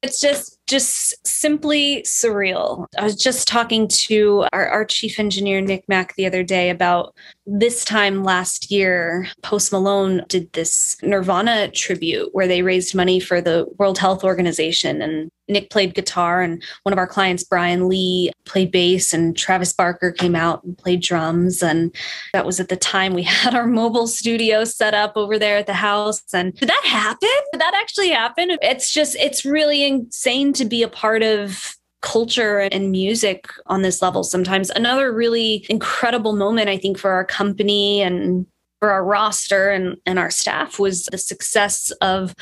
It's 0.02 0.20
just 0.20 0.58
just 0.66 1.26
simply 1.26 2.02
surreal. 2.02 2.86
I 2.98 3.04
was 3.04 3.16
just 3.16 3.48
talking 3.48 3.88
to 3.88 4.46
our, 4.52 4.68
our 4.68 4.84
chief 4.84 5.18
engineer, 5.18 5.60
Nick 5.60 5.88
Mack, 5.88 6.14
the 6.14 6.26
other 6.26 6.42
day 6.42 6.70
about 6.70 7.14
this 7.46 7.84
time 7.84 8.24
last 8.24 8.70
year. 8.70 9.28
Post 9.42 9.72
Malone 9.72 10.24
did 10.28 10.52
this 10.52 10.96
Nirvana 11.02 11.70
tribute 11.70 12.30
where 12.32 12.48
they 12.48 12.62
raised 12.62 12.94
money 12.94 13.20
for 13.20 13.40
the 13.40 13.66
World 13.78 13.98
Health 13.98 14.24
Organization. 14.24 15.00
And 15.00 15.30
Nick 15.48 15.70
played 15.70 15.94
guitar, 15.94 16.42
and 16.42 16.60
one 16.82 16.92
of 16.92 16.98
our 16.98 17.06
clients, 17.06 17.44
Brian 17.44 17.88
Lee, 17.88 18.32
played 18.46 18.72
bass, 18.72 19.12
and 19.12 19.36
Travis 19.36 19.72
Barker 19.72 20.10
came 20.10 20.34
out 20.34 20.64
and 20.64 20.76
played 20.76 21.02
drums. 21.02 21.62
And 21.62 21.94
that 22.32 22.44
was 22.44 22.58
at 22.58 22.68
the 22.68 22.76
time 22.76 23.14
we 23.14 23.22
had 23.24 23.54
our 23.54 23.66
mobile 23.66 24.08
studio 24.08 24.64
set 24.64 24.92
up 24.92 25.12
over 25.16 25.38
there 25.38 25.58
at 25.58 25.66
the 25.66 25.74
house. 25.74 26.22
And 26.34 26.52
did 26.54 26.68
that 26.68 26.84
happen? 26.84 27.28
Did 27.52 27.60
that 27.60 27.74
actually 27.74 28.10
happen? 28.10 28.56
It's 28.60 28.90
just, 28.90 29.14
it's 29.16 29.44
really 29.44 29.84
insane 29.84 30.52
to 30.54 30.64
be 30.64 30.82
a 30.82 30.88
part 30.88 31.22
of 31.22 31.76
culture 32.06 32.60
and 32.60 32.92
music 32.92 33.48
on 33.66 33.82
this 33.82 34.00
level 34.00 34.22
sometimes. 34.22 34.70
Another 34.70 35.12
really 35.12 35.66
incredible 35.68 36.36
moment, 36.36 36.68
I 36.68 36.78
think, 36.78 36.98
for 36.98 37.10
our 37.10 37.24
company 37.24 38.00
and 38.00 38.46
for 38.78 38.90
our 38.90 39.04
roster 39.04 39.70
and, 39.70 39.96
and 40.06 40.16
our 40.16 40.30
staff 40.30 40.78
was 40.78 41.06
the 41.06 41.18
success 41.18 41.90
of 42.02 42.32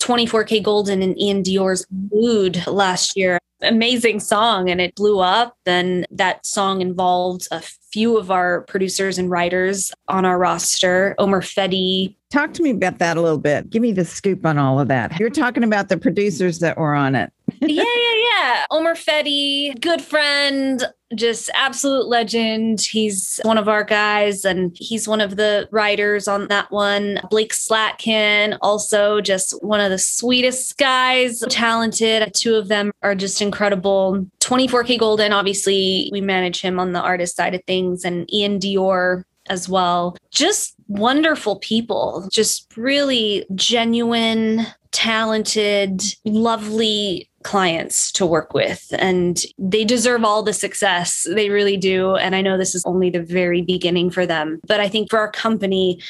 24K 0.00 0.62
Golden 0.62 1.00
and 1.00 1.18
Ian 1.18 1.42
Dior's 1.42 1.86
Mood 2.12 2.66
last 2.66 3.16
year. 3.16 3.38
Amazing 3.62 4.20
song, 4.20 4.68
and 4.68 4.80
it 4.80 4.94
blew 4.94 5.20
up. 5.20 5.56
And 5.64 6.06
that 6.10 6.44
song 6.44 6.82
involved 6.82 7.48
a 7.50 7.62
few 7.90 8.18
of 8.18 8.30
our 8.30 8.60
producers 8.62 9.16
and 9.18 9.30
writers 9.30 9.90
on 10.08 10.26
our 10.26 10.38
roster 10.38 11.14
Omer 11.18 11.40
Fedi. 11.40 12.14
Talk 12.30 12.52
to 12.52 12.62
me 12.62 12.70
about 12.70 12.98
that 12.98 13.16
a 13.16 13.22
little 13.22 13.38
bit. 13.38 13.70
Give 13.70 13.80
me 13.80 13.92
the 13.92 14.04
scoop 14.04 14.44
on 14.44 14.58
all 14.58 14.78
of 14.78 14.88
that. 14.88 15.18
You're 15.18 15.30
talking 15.30 15.64
about 15.64 15.88
the 15.88 15.96
producers 15.96 16.58
that 16.58 16.76
were 16.76 16.94
on 16.94 17.14
it 17.14 17.32
yeah, 17.60 17.84
yeah, 17.84 18.14
yeah. 18.38 18.66
Omer 18.70 18.94
Fedi, 18.94 19.78
good 19.80 20.02
friend, 20.02 20.84
just 21.14 21.50
absolute 21.54 22.06
legend. 22.06 22.80
He's 22.80 23.40
one 23.42 23.58
of 23.58 23.68
our 23.68 23.84
guys, 23.84 24.44
and 24.44 24.76
he's 24.78 25.08
one 25.08 25.20
of 25.20 25.36
the 25.36 25.68
writers 25.70 26.28
on 26.28 26.48
that 26.48 26.70
one. 26.70 27.20
Blake 27.30 27.52
Slatkin, 27.52 28.58
also 28.60 29.20
just 29.20 29.52
one 29.62 29.80
of 29.80 29.90
the 29.90 29.98
sweetest 29.98 30.76
guys, 30.76 31.40
talented. 31.48 32.32
Two 32.34 32.56
of 32.56 32.68
them 32.68 32.92
are 33.02 33.14
just 33.14 33.40
incredible. 33.40 34.26
24K 34.40 34.98
Golden, 34.98 35.32
obviously, 35.32 36.10
we 36.12 36.20
manage 36.20 36.60
him 36.60 36.78
on 36.78 36.92
the 36.92 37.00
artist 37.00 37.36
side 37.36 37.54
of 37.54 37.62
things, 37.66 38.04
and 38.04 38.32
Ian 38.32 38.58
Dior 38.58 39.24
as 39.48 39.68
well. 39.68 40.16
Just 40.30 40.74
wonderful 40.88 41.56
people, 41.56 42.28
just 42.30 42.70
really 42.76 43.46
genuine, 43.54 44.66
talented, 44.92 46.02
lovely 46.24 47.30
clients 47.44 48.10
to 48.10 48.26
work 48.26 48.52
with 48.52 48.92
and 48.98 49.44
they 49.58 49.84
deserve 49.84 50.24
all 50.24 50.42
the 50.42 50.52
success 50.52 51.26
they 51.34 51.50
really 51.50 51.76
do 51.76 52.16
and 52.16 52.34
i 52.34 52.40
know 52.40 52.58
this 52.58 52.74
is 52.74 52.84
only 52.84 53.10
the 53.10 53.22
very 53.22 53.62
beginning 53.62 54.10
for 54.10 54.26
them 54.26 54.60
but 54.66 54.80
i 54.80 54.88
think 54.88 55.08
for 55.08 55.18
our 55.18 55.30
company 55.30 56.00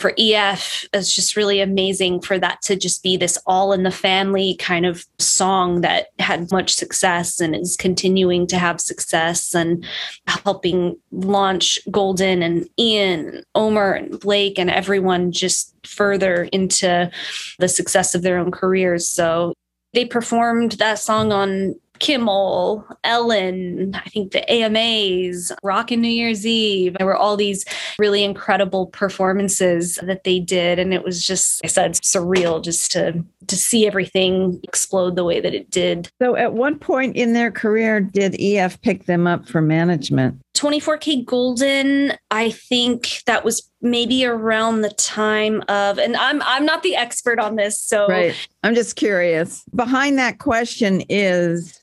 for 0.00 0.14
EF, 0.18 0.86
it's 0.94 1.14
just 1.14 1.36
really 1.36 1.60
amazing 1.60 2.22
for 2.22 2.38
that 2.38 2.62
to 2.62 2.74
just 2.74 3.02
be 3.02 3.18
this 3.18 3.38
all 3.46 3.70
in 3.74 3.82
the 3.82 3.90
family 3.90 4.54
kind 4.54 4.86
of 4.86 5.04
song 5.18 5.82
that 5.82 6.06
had 6.18 6.50
much 6.50 6.74
success 6.74 7.38
and 7.38 7.54
is 7.54 7.76
continuing 7.76 8.46
to 8.46 8.58
have 8.58 8.80
success 8.80 9.54
and 9.54 9.84
helping 10.26 10.96
launch 11.12 11.78
Golden 11.90 12.42
and 12.42 12.66
Ian, 12.78 13.42
Omer 13.54 13.92
and 13.92 14.18
Blake 14.18 14.58
and 14.58 14.70
everyone 14.70 15.32
just 15.32 15.74
further 15.84 16.44
into 16.44 17.10
the 17.58 17.68
success 17.68 18.14
of 18.14 18.22
their 18.22 18.38
own 18.38 18.50
careers. 18.50 19.06
So 19.06 19.52
they 19.92 20.04
performed 20.04 20.72
that 20.72 20.98
song 20.98 21.32
on 21.32 21.74
Kimmel, 22.00 22.86
Ellen, 23.04 23.94
I 23.94 24.08
think 24.08 24.32
the 24.32 24.50
AMAs, 24.50 25.52
Rockin' 25.62 26.00
New 26.00 26.08
Year's 26.08 26.46
Eve. 26.46 26.96
There 26.98 27.06
were 27.06 27.16
all 27.16 27.36
these 27.36 27.64
really 27.98 28.24
incredible 28.24 28.86
performances 28.86 29.96
that 30.02 30.24
they 30.24 30.40
did. 30.40 30.78
And 30.78 30.92
it 30.94 31.04
was 31.04 31.24
just, 31.24 31.60
I 31.62 31.68
said, 31.68 31.92
surreal 31.94 32.64
just 32.64 32.90
to 32.92 33.22
to 33.46 33.56
see 33.56 33.86
everything 33.86 34.60
explode 34.62 35.16
the 35.16 35.24
way 35.24 35.40
that 35.40 35.54
it 35.54 35.70
did. 35.70 36.08
So 36.22 36.36
at 36.36 36.52
one 36.52 36.78
point 36.78 37.16
in 37.16 37.32
their 37.32 37.50
career, 37.50 38.00
did 38.00 38.40
EF 38.40 38.80
pick 38.80 39.06
them 39.06 39.26
up 39.26 39.48
for 39.48 39.60
management? 39.60 40.40
24K 40.54 41.24
Golden, 41.24 42.12
I 42.30 42.50
think 42.50 43.22
that 43.26 43.44
was 43.44 43.70
maybe 43.80 44.26
around 44.26 44.82
the 44.82 44.90
time 44.90 45.62
of 45.68 45.98
and 45.98 46.16
I'm 46.16 46.42
I'm 46.42 46.66
not 46.66 46.82
the 46.82 46.96
expert 46.96 47.38
on 47.38 47.56
this, 47.56 47.80
so 47.80 48.06
Right. 48.08 48.34
I'm 48.62 48.74
just 48.74 48.96
curious. 48.96 49.64
Behind 49.74 50.18
that 50.18 50.38
question 50.38 51.02
is 51.08 51.80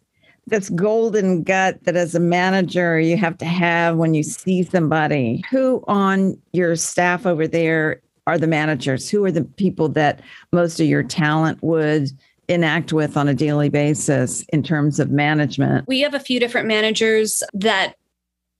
this 0.47 0.69
golden 0.69 1.43
gut 1.43 1.83
that 1.83 1.95
as 1.95 2.15
a 2.15 2.19
manager 2.19 2.99
you 2.99 3.17
have 3.17 3.37
to 3.37 3.45
have 3.45 3.97
when 3.97 4.13
you 4.13 4.23
see 4.23 4.63
somebody 4.63 5.43
who 5.49 5.83
on 5.87 6.39
your 6.53 6.75
staff 6.75 7.25
over 7.25 7.47
there 7.47 8.01
are 8.27 8.37
the 8.37 8.47
managers 8.47 9.09
who 9.09 9.23
are 9.25 9.31
the 9.31 9.43
people 9.43 9.89
that 9.89 10.21
most 10.51 10.79
of 10.79 10.87
your 10.87 11.03
talent 11.03 11.61
would 11.61 12.09
enact 12.47 12.93
with 12.93 13.17
on 13.17 13.27
a 13.27 13.33
daily 13.33 13.67
basis 13.67 14.45
in 14.53 14.63
terms 14.63 15.01
of 15.01 15.11
management 15.11 15.85
we 15.85 15.99
have 15.99 16.13
a 16.13 16.19
few 16.19 16.39
different 16.39 16.65
managers 16.67 17.43
that 17.53 17.95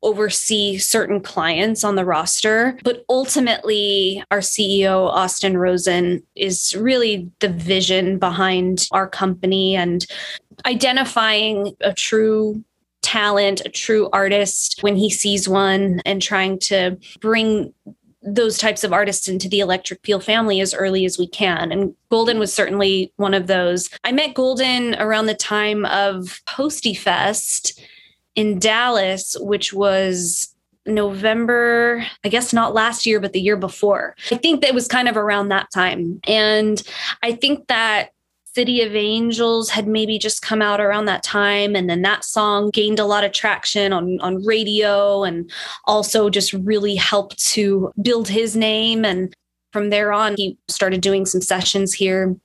oversee 0.04 0.78
certain 0.78 1.20
clients 1.22 1.84
on 1.84 1.96
the 1.96 2.06
roster. 2.06 2.78
But 2.84 3.04
ultimately, 3.10 4.24
our 4.32 4.40
CEO, 4.40 5.08
Austin 5.08 5.58
Rosen, 5.58 6.24
is 6.36 6.76
really 6.76 7.30
the 7.40 7.50
vision 7.50 8.20
behind 8.20 8.88
our 8.92 9.08
company 9.10 9.76
and 9.76 10.06
identifying 10.66 11.76
a 11.82 11.94
true 11.94 12.64
talent, 13.02 13.62
a 13.66 13.70
true 13.70 14.10
artist 14.12 14.82
when 14.82 14.96
he 14.96 15.10
sees 15.10 15.48
one, 15.48 16.02
and 16.06 16.22
trying 16.22 16.60
to 16.60 16.98
bring 17.22 17.74
those 18.22 18.58
types 18.58 18.84
of 18.84 18.92
artists 18.92 19.28
into 19.30 19.48
the 19.48 19.60
electric 19.60 20.06
Feel 20.06 20.20
family 20.20 20.60
as 20.60 20.74
early 20.74 21.06
as 21.06 21.18
we 21.18 21.28
can. 21.28 21.72
And 21.72 21.96
Golden 22.10 22.40
was 22.40 22.54
certainly 22.54 23.14
one 23.16 23.34
of 23.34 23.48
those. 23.48 23.90
I 24.04 24.12
met 24.12 24.34
Golden 24.34 24.96
around 24.96 25.28
the 25.28 25.36
time 25.36 25.86
of 25.86 26.42
Posty 26.46 26.94
Fest 26.94 27.80
in 28.38 28.60
Dallas, 28.60 29.36
which 29.40 29.74
was 29.74 30.56
November, 30.86 32.06
I 32.24 32.30
guess 32.30 32.54
not 32.54 32.74
last 32.74 33.06
year, 33.06 33.20
but 33.20 33.34
the 33.34 33.42
year 33.42 33.58
before. 33.58 34.16
I 34.32 34.38
think 34.38 34.62
that 34.62 34.74
was 34.74 34.88
kind 34.88 35.10
of 35.10 35.18
around 35.18 35.50
that 35.50 35.68
time. 35.74 36.22
And 36.26 36.82
I 37.24 37.34
think 37.34 37.68
that 37.68 38.12
City 38.46 38.82
of 38.82 38.96
Angels 38.96 39.70
had 39.70 39.88
maybe 39.88 40.18
just 40.18 40.42
come 40.42 40.62
out 40.62 40.80
around 40.80 41.06
that 41.06 41.24
time. 41.24 41.76
And 41.76 41.90
then 41.90 42.04
that 42.04 42.24
song 42.24 42.70
gained 42.70 43.00
a 43.00 43.06
lot 43.06 43.24
of 43.24 43.32
traction 43.32 43.92
on, 43.92 44.20
on 44.22 44.46
radio 44.46 45.24
and 45.24 45.52
also 45.86 46.30
just 46.30 46.54
really 46.54 46.96
helped 46.96 47.38
to 47.50 47.92
build 48.02 48.30
his 48.30 48.56
name. 48.56 49.04
And 49.04 49.36
from 49.74 49.90
there 49.90 50.14
on, 50.14 50.36
he 50.38 50.58
started 50.68 51.02
doing 51.02 51.26
some 51.26 51.42
sessions 51.42 51.94
here 51.94 52.36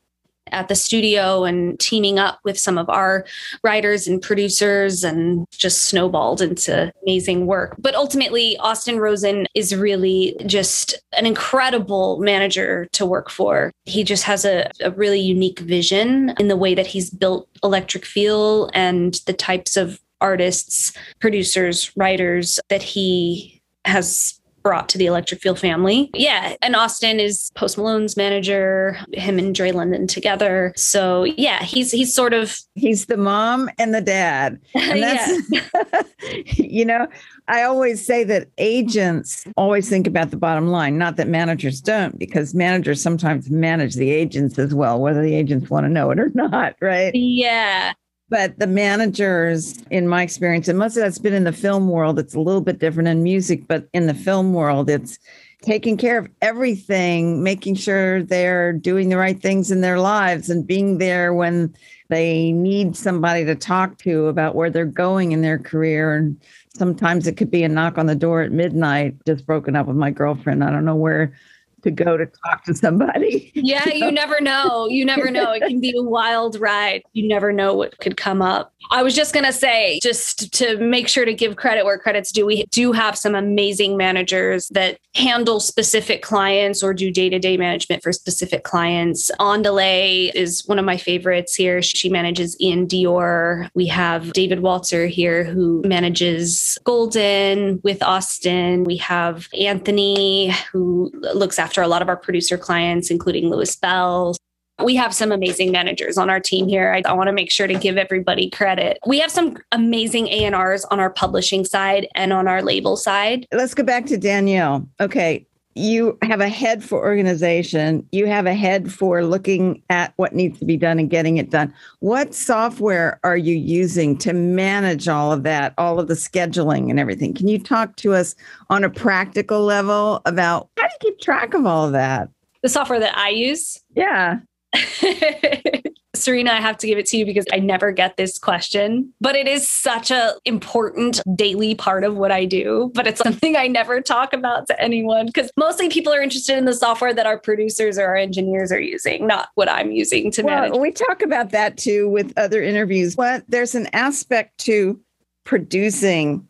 at 0.52 0.68
the 0.68 0.74
studio 0.74 1.44
and 1.44 1.78
teaming 1.80 2.18
up 2.18 2.38
with 2.44 2.58
some 2.58 2.78
of 2.78 2.88
our 2.88 3.24
writers 3.64 4.06
and 4.06 4.22
producers 4.22 5.02
and 5.02 5.46
just 5.50 5.84
snowballed 5.84 6.40
into 6.40 6.92
amazing 7.02 7.46
work. 7.46 7.74
But 7.78 7.94
ultimately, 7.94 8.56
Austin 8.58 8.98
Rosen 8.98 9.46
is 9.54 9.74
really 9.74 10.36
just 10.46 10.94
an 11.16 11.26
incredible 11.26 12.18
manager 12.18 12.86
to 12.92 13.06
work 13.06 13.30
for. 13.30 13.72
He 13.84 14.04
just 14.04 14.24
has 14.24 14.44
a, 14.44 14.70
a 14.80 14.90
really 14.92 15.20
unique 15.20 15.60
vision 15.60 16.34
in 16.38 16.48
the 16.48 16.56
way 16.56 16.74
that 16.74 16.86
he's 16.86 17.10
built 17.10 17.48
Electric 17.64 18.04
Feel 18.04 18.70
and 18.74 19.14
the 19.26 19.32
types 19.32 19.76
of 19.76 20.00
artists, 20.20 20.92
producers, 21.20 21.94
writers 21.96 22.60
that 22.68 22.82
he 22.82 23.60
has 23.84 24.40
brought 24.62 24.88
to 24.90 24.98
the 24.98 25.06
Electric 25.06 25.40
Feel 25.40 25.54
family. 25.54 26.10
Yeah. 26.14 26.56
And 26.62 26.76
Austin 26.76 27.20
is 27.20 27.50
Post 27.54 27.76
Malone's 27.76 28.16
manager, 28.16 28.98
him 29.12 29.38
and 29.38 29.54
Dre 29.54 29.72
London 29.72 30.06
together. 30.06 30.72
So 30.76 31.24
yeah, 31.24 31.62
he's 31.62 31.90
he's 31.90 32.14
sort 32.14 32.32
of 32.32 32.58
he's 32.74 33.06
the 33.06 33.16
mom 33.16 33.70
and 33.78 33.94
the 33.94 34.00
dad. 34.00 34.60
And 34.92 35.02
that's 35.02 36.58
you 36.58 36.84
know, 36.84 37.06
I 37.48 37.62
always 37.62 38.04
say 38.04 38.24
that 38.24 38.48
agents 38.58 39.44
always 39.56 39.88
think 39.88 40.06
about 40.06 40.30
the 40.30 40.36
bottom 40.36 40.68
line, 40.68 40.98
not 40.98 41.16
that 41.16 41.28
managers 41.28 41.80
don't, 41.80 42.18
because 42.18 42.54
managers 42.54 43.00
sometimes 43.00 43.50
manage 43.50 43.94
the 43.94 44.10
agents 44.10 44.58
as 44.58 44.74
well, 44.74 45.00
whether 45.00 45.22
the 45.22 45.34
agents 45.34 45.70
want 45.70 45.84
to 45.84 45.90
know 45.90 46.10
it 46.10 46.18
or 46.18 46.30
not, 46.34 46.76
right? 46.80 47.14
Yeah. 47.14 47.92
But 48.32 48.58
the 48.58 48.66
managers, 48.66 49.76
in 49.90 50.08
my 50.08 50.22
experience, 50.22 50.66
and 50.66 50.78
most 50.78 50.96
of 50.96 51.02
that's 51.02 51.18
been 51.18 51.34
in 51.34 51.44
the 51.44 51.52
film 51.52 51.90
world, 51.90 52.18
it's 52.18 52.34
a 52.34 52.40
little 52.40 52.62
bit 52.62 52.78
different 52.78 53.10
in 53.10 53.22
music, 53.22 53.68
but 53.68 53.86
in 53.92 54.06
the 54.06 54.14
film 54.14 54.54
world, 54.54 54.88
it's 54.88 55.18
taking 55.60 55.98
care 55.98 56.16
of 56.16 56.30
everything, 56.40 57.42
making 57.42 57.74
sure 57.74 58.22
they're 58.22 58.72
doing 58.72 59.10
the 59.10 59.18
right 59.18 59.42
things 59.42 59.70
in 59.70 59.82
their 59.82 60.00
lives 60.00 60.48
and 60.48 60.66
being 60.66 60.96
there 60.96 61.34
when 61.34 61.74
they 62.08 62.52
need 62.52 62.96
somebody 62.96 63.44
to 63.44 63.54
talk 63.54 63.98
to 63.98 64.28
about 64.28 64.54
where 64.54 64.70
they're 64.70 64.86
going 64.86 65.32
in 65.32 65.42
their 65.42 65.58
career. 65.58 66.14
And 66.14 66.40
sometimes 66.74 67.26
it 67.26 67.36
could 67.36 67.50
be 67.50 67.64
a 67.64 67.68
knock 67.68 67.98
on 67.98 68.06
the 68.06 68.14
door 68.14 68.40
at 68.40 68.50
midnight, 68.50 69.14
just 69.26 69.44
broken 69.44 69.76
up 69.76 69.86
with 69.86 69.96
my 69.96 70.10
girlfriend. 70.10 70.64
I 70.64 70.70
don't 70.70 70.86
know 70.86 70.96
where 70.96 71.34
to 71.82 71.90
go 71.90 72.16
to 72.16 72.26
talk 72.26 72.64
to 72.64 72.74
somebody. 72.74 73.50
Yeah, 73.62 73.88
you, 73.88 74.00
know? 74.00 74.06
you 74.06 74.12
never 74.12 74.40
know. 74.40 74.88
You 74.88 75.04
never 75.04 75.30
know. 75.30 75.52
It 75.52 75.60
can 75.60 75.80
be 75.80 75.94
a 75.96 76.02
wild 76.02 76.58
ride. 76.58 77.02
You 77.12 77.28
never 77.28 77.52
know 77.52 77.74
what 77.74 77.96
could 77.98 78.16
come 78.16 78.42
up. 78.42 78.72
I 78.90 79.02
was 79.02 79.14
just 79.14 79.32
going 79.32 79.46
to 79.46 79.52
say, 79.52 80.00
just 80.02 80.52
to 80.54 80.78
make 80.78 81.06
sure 81.06 81.24
to 81.24 81.32
give 81.32 81.56
credit 81.56 81.84
where 81.84 81.98
credit's 81.98 82.32
due, 82.32 82.44
we 82.44 82.64
do 82.66 82.92
have 82.92 83.16
some 83.16 83.34
amazing 83.34 83.96
managers 83.96 84.68
that 84.70 84.98
handle 85.14 85.60
specific 85.60 86.22
clients 86.22 86.82
or 86.82 86.92
do 86.92 87.10
day 87.10 87.28
to 87.28 87.38
day 87.38 87.56
management 87.56 88.02
for 88.02 88.12
specific 88.12 88.64
clients. 88.64 89.30
On 89.38 89.62
Delay 89.62 90.32
is 90.34 90.66
one 90.66 90.78
of 90.78 90.84
my 90.84 90.96
favorites 90.96 91.54
here. 91.54 91.82
She 91.82 92.08
manages 92.08 92.58
Ian 92.60 92.86
Dior. 92.86 93.68
We 93.74 93.86
have 93.86 94.32
David 94.32 94.60
Walter 94.60 95.06
here 95.06 95.44
who 95.44 95.82
manages 95.86 96.78
Golden 96.84 97.80
with 97.84 98.02
Austin. 98.02 98.84
We 98.84 98.96
have 98.98 99.48
Anthony 99.58 100.52
who 100.72 101.10
looks 101.34 101.58
after 101.58 101.71
a 101.80 101.88
lot 101.88 102.02
of 102.02 102.08
our 102.08 102.16
producer 102.16 102.58
clients, 102.58 103.10
including 103.10 103.48
Louis 103.48 103.74
Bell. 103.76 104.36
We 104.82 104.96
have 104.96 105.14
some 105.14 105.32
amazing 105.32 105.70
managers 105.70 106.18
on 106.18 106.28
our 106.28 106.40
team 106.40 106.68
here. 106.68 106.92
I, 106.92 107.02
I 107.08 107.12
want 107.14 107.28
to 107.28 107.32
make 107.32 107.50
sure 107.50 107.66
to 107.66 107.74
give 107.74 107.96
everybody 107.96 108.50
credit. 108.50 108.98
We 109.06 109.20
have 109.20 109.30
some 109.30 109.56
amazing 109.70 110.28
A&Rs 110.28 110.84
on 110.86 110.98
our 110.98 111.10
publishing 111.10 111.64
side 111.64 112.08
and 112.14 112.32
on 112.32 112.48
our 112.48 112.62
label 112.62 112.96
side. 112.96 113.46
Let's 113.52 113.74
go 113.74 113.84
back 113.84 114.06
to 114.06 114.18
Danielle. 114.18 114.88
Okay, 115.00 115.46
you 115.74 116.18
have 116.22 116.40
a 116.40 116.48
head 116.48 116.84
for 116.84 116.98
organization, 116.98 118.06
you 118.12 118.26
have 118.26 118.46
a 118.46 118.54
head 118.54 118.92
for 118.92 119.24
looking 119.24 119.82
at 119.90 120.12
what 120.16 120.34
needs 120.34 120.58
to 120.58 120.64
be 120.64 120.76
done 120.76 120.98
and 120.98 121.08
getting 121.08 121.38
it 121.38 121.50
done. 121.50 121.72
What 122.00 122.34
software 122.34 123.18
are 123.24 123.36
you 123.36 123.54
using 123.54 124.18
to 124.18 124.32
manage 124.32 125.08
all 125.08 125.32
of 125.32 125.42
that, 125.44 125.74
all 125.78 125.98
of 125.98 126.08
the 126.08 126.14
scheduling 126.14 126.90
and 126.90 127.00
everything? 127.00 127.34
Can 127.34 127.48
you 127.48 127.58
talk 127.58 127.96
to 127.96 128.14
us 128.14 128.34
on 128.70 128.84
a 128.84 128.90
practical 128.90 129.62
level 129.62 130.20
about 130.26 130.68
how 130.78 130.86
do 130.86 130.92
you 130.92 131.10
keep 131.10 131.20
track 131.20 131.54
of 131.54 131.66
all 131.66 131.86
of 131.86 131.92
that? 131.92 132.28
The 132.62 132.68
software 132.68 133.00
that 133.00 133.16
I 133.16 133.30
use? 133.30 133.80
Yeah. 133.94 134.40
Serena, 136.14 136.52
I 136.52 136.60
have 136.60 136.76
to 136.78 136.86
give 136.86 136.98
it 136.98 137.06
to 137.06 137.16
you 137.16 137.24
because 137.24 137.46
I 137.52 137.58
never 137.58 137.90
get 137.90 138.16
this 138.16 138.38
question, 138.38 139.12
but 139.20 139.34
it 139.34 139.48
is 139.48 139.66
such 139.66 140.10
a 140.10 140.34
important 140.44 141.22
daily 141.34 141.74
part 141.74 142.04
of 142.04 142.16
what 142.16 142.30
I 142.30 142.44
do, 142.44 142.90
but 142.94 143.06
it's 143.06 143.20
something 143.22 143.56
I 143.56 143.66
never 143.66 144.00
talk 144.00 144.32
about 144.32 144.66
to 144.66 144.80
anyone 144.80 145.26
because 145.26 145.50
mostly 145.56 145.88
people 145.88 146.12
are 146.12 146.20
interested 146.20 146.58
in 146.58 146.66
the 146.66 146.74
software 146.74 147.14
that 147.14 147.26
our 147.26 147.38
producers 147.38 147.98
or 147.98 148.06
our 148.06 148.16
engineers 148.16 148.70
are 148.70 148.80
using, 148.80 149.26
not 149.26 149.48
what 149.54 149.70
I'm 149.70 149.90
using 149.90 150.30
to 150.32 150.42
well, 150.42 150.62
manage. 150.62 150.78
We 150.78 150.90
talk 150.90 151.22
about 151.22 151.50
that 151.50 151.78
too 151.78 152.08
with 152.08 152.32
other 152.36 152.62
interviews. 152.62 153.16
What 153.16 153.44
there's 153.48 153.74
an 153.74 153.88
aspect 153.94 154.58
to 154.58 155.00
producing 155.44 156.46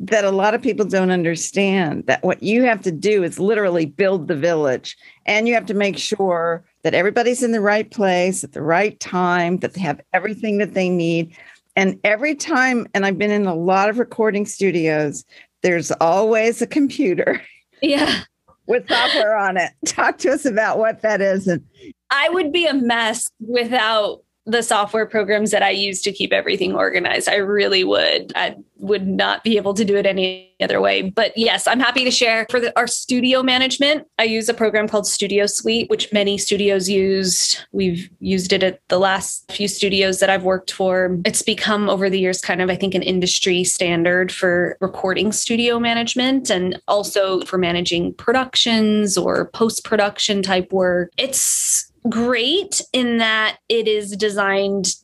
that 0.00 0.24
a 0.24 0.30
lot 0.30 0.54
of 0.54 0.62
people 0.62 0.86
don't 0.86 1.10
understand 1.10 2.04
that 2.06 2.24
what 2.24 2.42
you 2.42 2.62
have 2.62 2.80
to 2.82 2.90
do 2.90 3.22
is 3.22 3.38
literally 3.38 3.84
build 3.84 4.28
the 4.28 4.36
village. 4.36 4.96
And 5.26 5.46
you 5.46 5.52
have 5.52 5.66
to 5.66 5.74
make 5.74 5.98
sure 5.98 6.64
that 6.82 6.94
everybody's 6.94 7.42
in 7.42 7.52
the 7.52 7.60
right 7.60 7.88
place 7.90 8.42
at 8.42 8.52
the 8.52 8.62
right 8.62 8.98
time 8.98 9.58
that 9.58 9.74
they 9.74 9.82
have 9.82 10.00
everything 10.14 10.56
that 10.58 10.72
they 10.72 10.88
need. 10.88 11.36
And 11.76 12.00
every 12.02 12.34
time 12.34 12.86
and 12.94 13.06
i've 13.06 13.16
been 13.16 13.30
in 13.30 13.46
a 13.46 13.54
lot 13.54 13.88
of 13.88 13.98
recording 13.98 14.44
studios 14.44 15.24
there's 15.62 15.92
always 15.92 16.60
a 16.60 16.66
computer 16.66 17.40
yeah. 17.82 18.22
with 18.66 18.88
software 18.88 19.36
on 19.36 19.56
it. 19.56 19.70
Talk 19.84 20.18
to 20.18 20.32
us 20.32 20.44
about 20.46 20.78
what 20.78 21.02
that 21.02 21.20
is 21.20 21.46
and 21.46 21.64
i 22.10 22.28
would 22.30 22.52
be 22.52 22.66
a 22.66 22.74
mess 22.74 23.30
without 23.38 24.22
the 24.46 24.62
software 24.62 25.06
programs 25.06 25.50
that 25.50 25.62
I 25.62 25.70
use 25.70 26.00
to 26.02 26.12
keep 26.12 26.32
everything 26.32 26.74
organized. 26.74 27.28
I 27.28 27.36
really 27.36 27.84
would. 27.84 28.32
I 28.34 28.56
would 28.76 29.06
not 29.06 29.44
be 29.44 29.58
able 29.58 29.74
to 29.74 29.84
do 29.84 29.96
it 29.96 30.06
any 30.06 30.54
other 30.60 30.80
way. 30.80 31.02
But 31.02 31.36
yes, 31.36 31.66
I'm 31.66 31.80
happy 31.80 32.04
to 32.04 32.10
share 32.10 32.46
for 32.50 32.58
the, 32.58 32.76
our 32.78 32.86
studio 32.86 33.42
management. 33.42 34.06
I 34.18 34.24
use 34.24 34.48
a 34.48 34.54
program 34.54 34.88
called 34.88 35.06
Studio 35.06 35.46
Suite, 35.46 35.90
which 35.90 36.12
many 36.12 36.38
studios 36.38 36.88
use. 36.88 37.64
We've 37.72 38.08
used 38.20 38.52
it 38.52 38.62
at 38.62 38.80
the 38.88 38.98
last 38.98 39.50
few 39.52 39.68
studios 39.68 40.20
that 40.20 40.30
I've 40.30 40.44
worked 40.44 40.72
for. 40.72 41.18
It's 41.24 41.42
become 41.42 41.90
over 41.90 42.08
the 42.08 42.18
years 42.18 42.40
kind 42.40 42.62
of, 42.62 42.70
I 42.70 42.76
think, 42.76 42.94
an 42.94 43.02
industry 43.02 43.64
standard 43.64 44.32
for 44.32 44.78
recording 44.80 45.32
studio 45.32 45.78
management 45.78 46.48
and 46.48 46.80
also 46.88 47.42
for 47.42 47.58
managing 47.58 48.14
productions 48.14 49.18
or 49.18 49.50
post 49.50 49.84
production 49.84 50.42
type 50.42 50.72
work. 50.72 51.12
It's 51.18 51.89
great 52.08 52.80
in 52.92 53.18
that 53.18 53.58
it 53.68 53.86
is 53.88 54.16
designed 54.16 54.94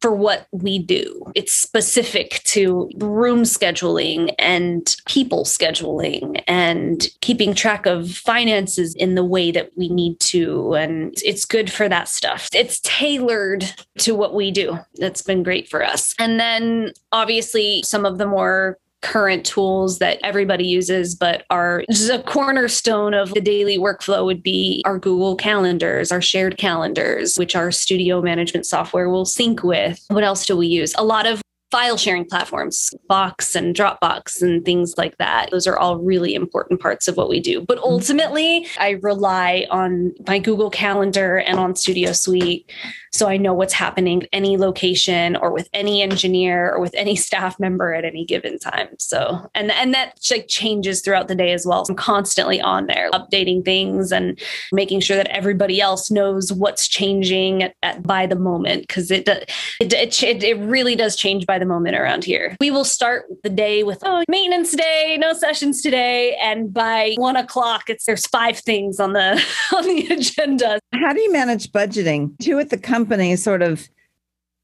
for 0.00 0.14
what 0.14 0.46
we 0.50 0.78
do. 0.78 1.30
It's 1.34 1.52
specific 1.52 2.42
to 2.44 2.90
room 2.96 3.42
scheduling 3.42 4.34
and 4.38 4.96
people 5.06 5.44
scheduling 5.44 6.42
and 6.46 7.06
keeping 7.20 7.54
track 7.54 7.84
of 7.86 8.10
finances 8.10 8.94
in 8.94 9.14
the 9.14 9.24
way 9.24 9.50
that 9.50 9.70
we 9.76 9.88
need 9.88 10.18
to. 10.20 10.74
And 10.74 11.12
it's 11.22 11.44
good 11.44 11.70
for 11.70 11.88
that 11.88 12.08
stuff. 12.08 12.48
It's 12.54 12.80
tailored 12.80 13.70
to 13.98 14.14
what 14.14 14.34
we 14.34 14.50
do. 14.50 14.78
That's 14.94 15.22
been 15.22 15.42
great 15.42 15.68
for 15.68 15.84
us. 15.84 16.14
And 16.18 16.40
then 16.40 16.92
obviously, 17.12 17.82
some 17.84 18.06
of 18.06 18.16
the 18.16 18.26
more 18.26 18.78
current 19.02 19.46
tools 19.46 19.98
that 19.98 20.18
everybody 20.22 20.64
uses, 20.66 21.14
but 21.14 21.44
are 21.50 21.82
just 21.90 22.10
a 22.10 22.22
cornerstone 22.22 23.14
of 23.14 23.32
the 23.34 23.40
daily 23.40 23.78
workflow 23.78 24.24
would 24.24 24.42
be 24.42 24.82
our 24.84 24.98
Google 24.98 25.36
calendars, 25.36 26.12
our 26.12 26.20
shared 26.20 26.58
calendars, 26.58 27.36
which 27.36 27.56
our 27.56 27.70
studio 27.70 28.20
management 28.20 28.66
software 28.66 29.08
will 29.08 29.24
sync 29.24 29.62
with. 29.62 30.04
What 30.08 30.24
else 30.24 30.44
do 30.44 30.56
we 30.56 30.66
use? 30.66 30.94
A 30.98 31.04
lot 31.04 31.26
of 31.26 31.42
file 31.70 31.96
sharing 31.96 32.24
platforms, 32.24 32.92
Box 33.08 33.54
and 33.54 33.74
Dropbox 33.74 34.42
and 34.42 34.64
things 34.64 34.94
like 34.98 35.16
that. 35.18 35.50
Those 35.50 35.66
are 35.66 35.78
all 35.78 35.98
really 35.98 36.34
important 36.34 36.80
parts 36.80 37.08
of 37.08 37.16
what 37.16 37.28
we 37.28 37.40
do. 37.40 37.60
But 37.60 37.78
mm-hmm. 37.78 37.92
ultimately, 37.92 38.66
I 38.78 38.90
rely 39.02 39.66
on 39.70 40.12
my 40.26 40.38
Google 40.38 40.70
Calendar 40.70 41.38
and 41.38 41.58
on 41.58 41.76
Studio 41.76 42.12
Suite 42.12 42.70
so 43.12 43.28
I 43.28 43.36
know 43.36 43.52
what's 43.52 43.72
happening 43.72 44.26
any 44.32 44.56
location 44.56 45.34
or 45.36 45.50
with 45.50 45.68
any 45.72 46.00
engineer 46.02 46.72
or 46.72 46.80
with 46.80 46.94
any 46.94 47.16
staff 47.30 47.58
member 47.58 47.92
at 47.92 48.04
any 48.04 48.24
given 48.24 48.58
time. 48.58 48.88
So 48.98 49.50
and 49.54 49.70
and 49.72 49.92
that 49.94 50.18
like 50.30 50.48
changes 50.48 51.00
throughout 51.00 51.28
the 51.28 51.34
day 51.34 51.52
as 51.52 51.66
well. 51.66 51.84
So 51.84 51.92
I'm 51.92 51.96
constantly 51.96 52.60
on 52.60 52.86
there 52.86 53.10
updating 53.10 53.64
things 53.64 54.12
and 54.12 54.38
making 54.72 55.00
sure 55.00 55.16
that 55.16 55.26
everybody 55.28 55.80
else 55.80 56.10
knows 56.10 56.52
what's 56.52 56.86
changing 56.86 57.64
at, 57.64 57.74
at 57.82 58.02
by 58.02 58.26
the 58.26 58.36
moment 58.36 58.82
because 58.86 59.10
it, 59.10 59.28
it 59.28 60.22
it 60.22 60.42
it 60.42 60.58
really 60.58 60.94
does 60.94 61.16
change 61.16 61.46
by 61.46 61.58
the 61.60 61.66
moment 61.66 61.94
around 61.94 62.24
here. 62.24 62.56
We 62.60 62.70
will 62.70 62.84
start 62.84 63.26
the 63.44 63.50
day 63.50 63.84
with 63.84 63.98
oh 64.02 64.24
maintenance 64.28 64.74
day, 64.74 65.16
no 65.20 65.34
sessions 65.34 65.82
today, 65.82 66.36
and 66.42 66.72
by 66.72 67.14
one 67.16 67.36
o'clock 67.36 67.88
it's 67.88 68.06
there's 68.06 68.26
five 68.26 68.58
things 68.58 68.98
on 68.98 69.12
the 69.12 69.40
on 69.76 69.84
the 69.84 70.08
agenda. 70.08 70.80
How 70.94 71.12
do 71.12 71.20
you 71.20 71.32
manage 71.32 71.70
budgeting? 71.70 72.36
Two 72.40 72.58
at 72.58 72.70
the 72.70 72.78
company 72.78 73.10
company 73.10 73.36
sort 73.36 73.62
of 73.62 73.88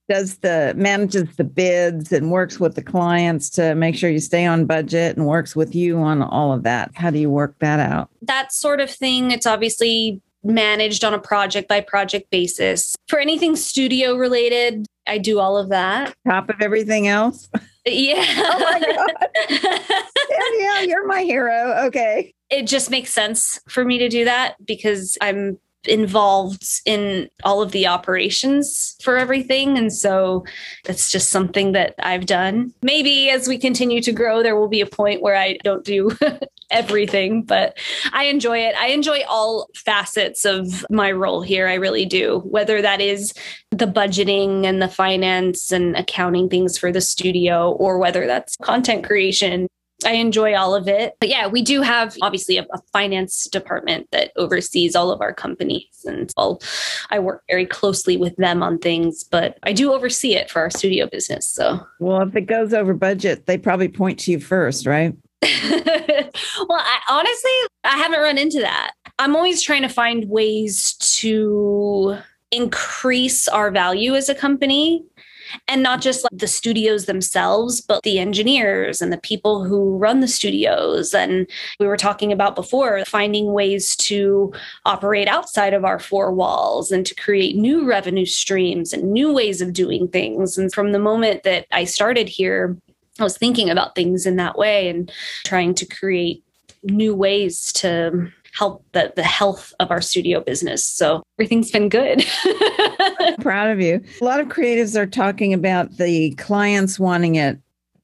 does 0.08 0.38
the 0.38 0.72
manages 0.76 1.34
the 1.36 1.44
bids 1.44 2.12
and 2.12 2.30
works 2.30 2.60
with 2.60 2.76
the 2.76 2.82
clients 2.82 3.50
to 3.50 3.74
make 3.74 3.96
sure 3.96 4.08
you 4.08 4.20
stay 4.20 4.46
on 4.46 4.64
budget 4.64 5.16
and 5.16 5.26
works 5.26 5.56
with 5.56 5.74
you 5.74 5.98
on 5.98 6.22
all 6.22 6.52
of 6.52 6.62
that 6.62 6.90
how 6.94 7.10
do 7.10 7.18
you 7.18 7.28
work 7.28 7.56
that 7.58 7.80
out 7.80 8.08
that 8.22 8.52
sort 8.52 8.80
of 8.80 8.88
thing 8.90 9.30
it's 9.32 9.46
obviously 9.46 10.20
managed 10.44 11.02
on 11.02 11.12
a 11.12 11.18
project 11.18 11.66
by 11.66 11.80
project 11.80 12.30
basis 12.30 12.94
for 13.08 13.18
anything 13.18 13.56
studio 13.56 14.14
related 14.14 14.86
i 15.06 15.18
do 15.18 15.38
all 15.38 15.56
of 15.56 15.68
that. 15.70 16.14
Top 16.26 16.48
of 16.50 16.60
everything 16.60 17.08
else? 17.08 17.48
Yeah. 17.84 18.24
Oh 18.38 18.58
my 18.58 18.80
god 19.62 19.92
yeah, 20.58 20.80
you're 20.82 21.06
my 21.06 21.22
hero. 21.22 21.84
Okay. 21.86 22.34
It 22.50 22.64
just 22.64 22.90
makes 22.90 23.12
sense 23.12 23.60
for 23.68 23.84
me 23.84 23.98
to 23.98 24.08
do 24.08 24.24
that 24.24 24.54
because 24.64 25.18
i'm 25.20 25.58
involved 25.88 26.80
in 26.84 27.28
all 27.44 27.62
of 27.62 27.72
the 27.72 27.86
operations 27.86 28.96
for 29.02 29.16
everything. 29.16 29.78
And 29.78 29.92
so 29.92 30.44
it's 30.88 31.10
just 31.10 31.30
something 31.30 31.72
that 31.72 31.94
I've 32.00 32.26
done. 32.26 32.72
Maybe 32.82 33.30
as 33.30 33.48
we 33.48 33.58
continue 33.58 34.00
to 34.02 34.12
grow, 34.12 34.42
there 34.42 34.56
will 34.56 34.68
be 34.68 34.80
a 34.80 34.86
point 34.86 35.22
where 35.22 35.36
I 35.36 35.58
don't 35.64 35.84
do 35.84 36.10
everything, 36.70 37.42
but 37.42 37.78
I 38.12 38.24
enjoy 38.24 38.58
it. 38.58 38.74
I 38.76 38.88
enjoy 38.88 39.20
all 39.28 39.68
facets 39.74 40.44
of 40.44 40.84
my 40.90 41.12
role 41.12 41.42
here. 41.42 41.68
I 41.68 41.74
really 41.74 42.06
do, 42.06 42.40
whether 42.40 42.82
that 42.82 43.00
is 43.00 43.32
the 43.70 43.86
budgeting 43.86 44.64
and 44.64 44.80
the 44.80 44.88
finance 44.88 45.72
and 45.72 45.96
accounting 45.96 46.48
things 46.48 46.78
for 46.78 46.92
the 46.92 47.00
studio, 47.00 47.72
or 47.72 47.98
whether 47.98 48.26
that's 48.26 48.56
content 48.56 49.04
creation 49.04 49.68
I 50.04 50.12
enjoy 50.12 50.54
all 50.54 50.74
of 50.74 50.88
it. 50.88 51.16
But 51.20 51.30
yeah, 51.30 51.46
we 51.46 51.62
do 51.62 51.80
have 51.80 52.16
obviously 52.20 52.58
a, 52.58 52.66
a, 52.72 52.78
finance 52.92 53.48
department 53.48 54.08
that 54.12 54.32
oversees 54.36 54.94
all 54.94 55.10
of 55.10 55.20
our 55.20 55.32
companies. 55.32 56.04
And 56.04 56.30
I'll, 56.36 56.60
I 57.10 57.18
work 57.18 57.42
very 57.48 57.64
closely 57.66 58.16
with 58.16 58.36
them 58.36 58.62
on 58.62 58.78
things, 58.78 59.24
but 59.24 59.58
I 59.62 59.72
do 59.72 59.92
oversee 59.92 60.34
it 60.34 60.50
for 60.50 60.60
our 60.60 60.70
studio 60.70 61.06
business. 61.06 61.48
So, 61.48 61.84
well, 61.98 62.20
if 62.22 62.36
it 62.36 62.42
goes 62.42 62.74
over 62.74 62.92
budget, 62.92 63.46
they 63.46 63.56
probably 63.56 63.88
point 63.88 64.18
to 64.20 64.32
you 64.32 64.40
first, 64.40 64.86
right? 64.86 65.14
well, 65.42 66.80
I, 66.80 66.98
honestly, 67.08 67.50
I 67.84 67.96
haven't 67.98 68.20
run 68.20 68.38
into 68.38 68.60
that. 68.60 68.92
I'm 69.18 69.36
always 69.36 69.62
trying 69.62 69.82
to 69.82 69.88
find 69.88 70.28
ways 70.28 70.94
to 70.94 72.18
increase 72.50 73.48
our 73.48 73.70
value 73.70 74.14
as 74.14 74.28
a 74.28 74.34
company 74.34 75.04
and 75.68 75.82
not 75.82 76.00
just 76.00 76.24
like 76.24 76.38
the 76.38 76.48
studios 76.48 77.06
themselves, 77.06 77.80
but 77.80 78.02
the 78.02 78.18
engineers 78.18 79.00
and 79.00 79.12
the 79.12 79.18
people 79.18 79.64
who 79.64 79.96
run 79.96 80.20
the 80.20 80.28
studios. 80.28 81.14
And 81.14 81.48
we 81.78 81.86
were 81.86 81.96
talking 81.96 82.32
about 82.32 82.56
before 82.56 83.04
finding 83.04 83.52
ways 83.52 83.96
to 83.96 84.52
operate 84.84 85.28
outside 85.28 85.74
of 85.74 85.84
our 85.84 85.98
four 85.98 86.32
walls 86.32 86.90
and 86.90 87.06
to 87.06 87.14
create 87.14 87.56
new 87.56 87.84
revenue 87.84 88.26
streams 88.26 88.92
and 88.92 89.12
new 89.12 89.32
ways 89.32 89.60
of 89.60 89.72
doing 89.72 90.08
things. 90.08 90.58
And 90.58 90.72
from 90.72 90.92
the 90.92 90.98
moment 90.98 91.42
that 91.44 91.66
I 91.72 91.84
started 91.84 92.28
here, 92.28 92.76
I 93.18 93.24
was 93.24 93.38
thinking 93.38 93.70
about 93.70 93.94
things 93.94 94.26
in 94.26 94.36
that 94.36 94.58
way 94.58 94.88
and 94.88 95.10
trying 95.44 95.74
to 95.74 95.86
create 95.86 96.42
new 96.84 97.14
ways 97.14 97.72
to 97.74 98.30
help 98.52 98.84
the, 98.92 99.12
the 99.16 99.22
health 99.22 99.74
of 99.80 99.90
our 99.90 100.00
studio 100.00 100.40
business. 100.40 100.84
So 100.84 101.22
everything's 101.38 101.70
been 101.70 101.88
good. 101.88 102.24
Proud 103.40 103.70
of 103.70 103.80
you. 103.80 104.02
A 104.20 104.24
lot 104.24 104.40
of 104.40 104.48
creatives 104.48 104.96
are 104.96 105.06
talking 105.06 105.52
about 105.52 105.98
the 105.98 106.34
clients 106.34 106.98
wanting 106.98 107.34
it 107.34 107.58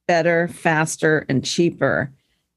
better, 0.07 0.47
faster, 0.47 1.25
and 1.29 1.43
cheaper. 1.43 2.11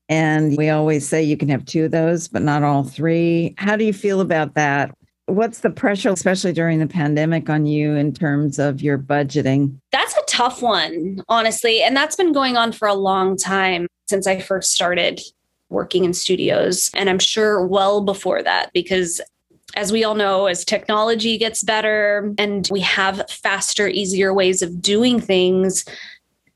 And 0.08 0.56
we 0.56 0.68
always 0.68 1.08
say 1.08 1.22
you 1.22 1.36
can 1.36 1.48
have 1.48 1.64
two 1.64 1.86
of 1.86 1.90
those, 1.90 2.28
but 2.28 2.42
not 2.42 2.62
all 2.62 2.84
three. 2.84 3.54
How 3.58 3.76
do 3.76 3.84
you 3.84 3.92
feel 3.92 4.20
about 4.20 4.54
that? 4.54 4.94
What's 5.26 5.60
the 5.60 5.70
pressure, 5.70 6.10
especially 6.10 6.52
during 6.52 6.78
the 6.78 6.86
pandemic, 6.86 7.50
on 7.50 7.66
you 7.66 7.94
in 7.94 8.12
terms 8.12 8.60
of 8.60 8.80
your 8.80 8.96
budgeting? 8.96 9.76
That's 9.90 10.16
a 10.16 10.22
tough 10.28 10.62
one, 10.62 11.22
honestly. 11.28 11.82
And 11.82 11.96
that's 11.96 12.14
been 12.14 12.32
going 12.32 12.56
on 12.56 12.70
for 12.70 12.86
a 12.86 12.94
long 12.94 13.36
time 13.36 13.88
since 14.08 14.28
I 14.28 14.40
first 14.40 14.72
started 14.72 15.20
working 15.68 16.04
in 16.04 16.14
studios. 16.14 16.92
And 16.94 17.10
I'm 17.10 17.18
sure 17.18 17.66
well 17.66 18.00
before 18.00 18.40
that, 18.44 18.72
because 18.72 19.20
as 19.74 19.90
we 19.90 20.04
all 20.04 20.14
know, 20.14 20.46
as 20.46 20.64
technology 20.64 21.36
gets 21.36 21.64
better 21.64 22.32
and 22.38 22.68
we 22.70 22.80
have 22.80 23.28
faster, 23.28 23.88
easier 23.88 24.32
ways 24.32 24.62
of 24.62 24.80
doing 24.80 25.20
things, 25.20 25.84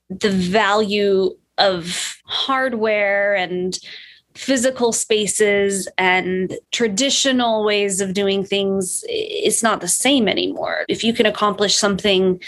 the 0.09 0.31
value 0.31 1.37
of 1.59 2.17
hardware 2.25 3.35
and 3.35 3.81
physical 4.35 4.93
spaces 4.93 5.89
and 5.99 6.57
traditional 6.71 7.65
ways 7.65 8.01
of 8.01 8.15
doing 8.15 8.45
things 8.45 9.05
it's 9.09 9.63
not 9.63 9.81
the 9.81 9.89
same 9.89 10.29
anymore. 10.29 10.85
If 10.89 11.03
you 11.03 11.13
can 11.13 11.27
accomplish 11.27 11.77
something 11.77 12.41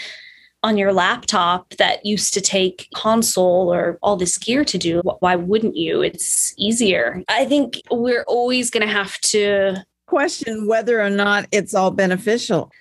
on 0.63 0.77
your 0.77 0.93
laptop 0.93 1.69
that 1.71 2.05
used 2.05 2.33
to 2.33 2.41
take 2.41 2.87
console 2.95 3.73
or 3.73 3.99
all 4.01 4.15
this 4.15 4.37
gear 4.37 4.63
to 4.63 4.77
do, 4.77 5.01
why 5.19 5.35
wouldn't 5.35 5.75
you? 5.75 6.01
It's 6.01 6.53
easier. 6.57 7.21
I 7.27 7.45
think 7.45 7.81
we're 7.91 8.23
always 8.23 8.69
going 8.69 8.87
to 8.87 8.93
have 8.93 9.19
to 9.21 9.83
question 10.07 10.67
whether 10.67 11.01
or 11.01 11.09
not 11.09 11.47
it's 11.51 11.73
all 11.73 11.91
beneficial. 11.91 12.71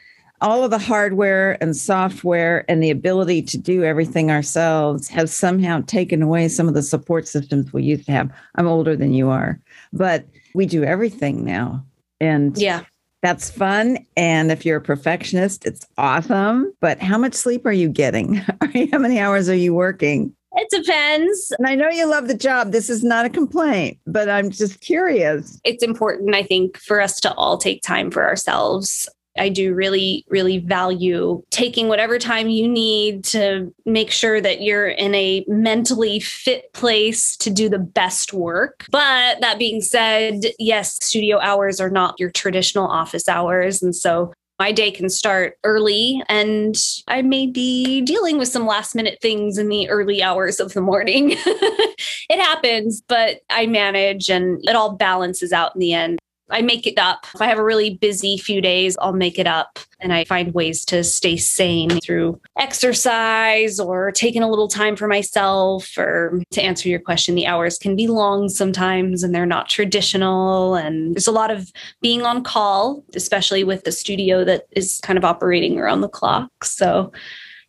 All 0.43 0.65
of 0.65 0.73
the 0.73 0.79
hardware 0.79 1.57
and 1.63 1.77
software 1.77 2.65
and 2.69 2.83
the 2.83 2.91
ability 2.91 3.43
to 3.43 3.57
do 3.57 3.85
everything 3.85 4.29
ourselves 4.29 5.07
has 5.07 5.33
somehow 5.33 5.83
taken 5.87 6.21
away 6.21 6.49
some 6.49 6.67
of 6.67 6.75
the 6.75 6.83
support 6.83 7.29
systems 7.29 7.73
we 7.73 7.85
used 7.85 8.07
to 8.07 8.13
have. 8.13 8.31
I'm 8.57 8.67
older 8.67 8.97
than 8.97 9.15
you 9.15 9.31
are, 9.31 9.61
but 9.93 10.27
we 10.53 10.67
do 10.67 10.83
everything 10.83 11.45
now. 11.45 11.85
And 12.21 12.59
yeah, 12.59 12.83
that's 13.23 13.51
fun. 13.51 14.05
And 14.17 14.51
if 14.51 14.67
you're 14.67 14.79
a 14.79 14.83
perfectionist, 14.83 15.65
it's 15.65 15.87
awesome. 15.97 16.75
But 16.81 16.99
how 16.99 17.19
much 17.19 17.35
sleep 17.35 17.65
are 17.65 17.73
you 17.73 17.89
getting? 17.89 18.35
how 18.93 18.99
many 18.99 19.21
hours 19.21 19.49
are 19.49 19.55
you 19.55 19.75
working? 19.75 20.35
It 20.55 20.69
depends. 20.71 21.53
And 21.57 21.69
I 21.69 21.77
know 21.77 21.89
you 21.89 22.07
love 22.07 22.27
the 22.27 22.37
job. 22.37 22.73
This 22.73 22.91
is 22.91 23.05
not 23.05 23.25
a 23.25 23.31
complaint, 23.31 23.99
but 24.07 24.29
I'm 24.29 24.51
just 24.51 24.81
curious. 24.81 25.61
It's 25.65 25.85
important, 25.85 26.35
I 26.35 26.43
think, 26.43 26.77
for 26.79 27.01
us 27.01 27.21
to 27.21 27.33
all 27.35 27.59
take 27.59 27.81
time 27.83 28.11
for 28.11 28.25
ourselves. 28.25 29.09
I 29.39 29.49
do 29.49 29.75
really, 29.75 30.25
really 30.29 30.59
value 30.59 31.43
taking 31.51 31.89
whatever 31.89 32.19
time 32.19 32.49
you 32.49 32.69
need 32.69 33.25
to 33.25 33.73
make 33.87 34.11
sure 34.11 34.41
that 34.41 34.63
you're 34.63 34.89
in 34.89 35.15
a 35.15 35.45
mentally 35.49 36.21
fit 36.21 36.73
place 36.73 37.37
to 37.39 37.51
do 37.51 37.69
the 37.69 37.79
best 37.79 38.33
work. 38.33 38.87
But 38.91 39.41
that 39.41 39.59
being 39.59 39.81
said, 39.81 40.43
yes, 40.59 40.99
studio 41.05 41.39
hours 41.39 41.81
are 41.81 41.91
not 41.91 42.21
your 42.21 42.31
traditional 42.31 42.87
office 42.87 43.29
hours. 43.29 43.83
And 43.83 43.97
so 43.97 44.33
my 44.59 44.71
day 44.71 44.91
can 44.91 45.09
start 45.09 45.59
early 45.65 46.23
and 46.29 46.77
I 47.09 47.23
may 47.23 47.47
be 47.47 48.01
dealing 48.03 48.39
with 48.39 48.49
some 48.49 48.67
last 48.67 48.95
minute 48.95 49.19
things 49.21 49.59
in 49.59 49.69
the 49.69 49.89
early 49.89 50.23
hours 50.23 50.61
of 50.61 50.73
the 50.75 50.81
morning. 50.81 51.33
it 51.37 52.39
happens, 52.39 53.03
but 53.09 53.41
I 53.51 53.67
manage 53.67 54.29
and 54.31 54.61
it 54.63 54.77
all 54.77 54.95
balances 54.95 55.53
out 55.53 55.75
in 55.75 55.81
the 55.81 55.95
end. 55.95 56.21
I 56.51 56.61
make 56.61 56.87
it 56.87 56.99
up. 56.99 57.27
If 57.35 57.41
I 57.41 57.47
have 57.47 57.59
a 57.59 57.65
really 57.65 57.95
busy 57.95 58.37
few 58.37 58.61
days, 58.61 58.97
I'll 59.01 59.13
make 59.13 59.39
it 59.39 59.47
up. 59.47 59.79
And 60.01 60.13
I 60.13 60.25
find 60.25 60.53
ways 60.53 60.85
to 60.87 61.05
stay 61.05 61.37
sane 61.37 62.01
through 62.01 62.41
exercise 62.59 63.79
or 63.79 64.11
taking 64.11 64.43
a 64.43 64.51
little 64.51 64.69
time 64.69 64.97
for 64.97 65.07
myself. 65.07 65.97
Or 65.97 66.43
to 66.51 66.63
answer 66.63 66.89
your 66.89 66.99
question, 66.99 67.35
the 67.35 67.47
hours 67.47 67.79
can 67.79 67.97
be 67.97 68.07
long 68.07 68.49
sometimes 68.49 69.23
and 69.23 69.35
they're 69.35 69.47
not 69.47 69.69
traditional. 69.69 70.75
And 70.75 71.15
there's 71.15 71.29
a 71.29 71.33
lot 71.33 71.51
of 71.51 71.73
being 72.01 72.23
on 72.23 72.43
call, 72.45 73.05
especially 73.15 73.65
with 73.65 73.85
the 73.85 73.93
studio 73.93 74.45
that 74.45 74.67
is 74.73 75.01
kind 75.03 75.17
of 75.17 75.25
operating 75.25 75.79
around 75.79 76.01
the 76.01 76.09
clock. 76.09 76.65
So, 76.65 77.13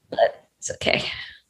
but 0.09 0.47
it's 0.57 0.71
okay. 0.71 1.03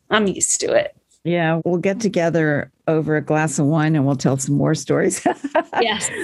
I'm 0.10 0.28
used 0.28 0.60
to 0.62 0.74
it. 0.74 0.96
Yeah, 1.24 1.62
we'll 1.64 1.78
get 1.78 2.02
together 2.02 2.70
over 2.88 3.16
a 3.16 3.22
glass 3.22 3.58
of 3.58 3.66
wine 3.66 3.96
and 3.96 4.06
we'll 4.06 4.18
tell 4.18 4.38
some 4.38 4.56
more 4.56 4.76
stories. 4.76 5.26
yes. 5.82 6.10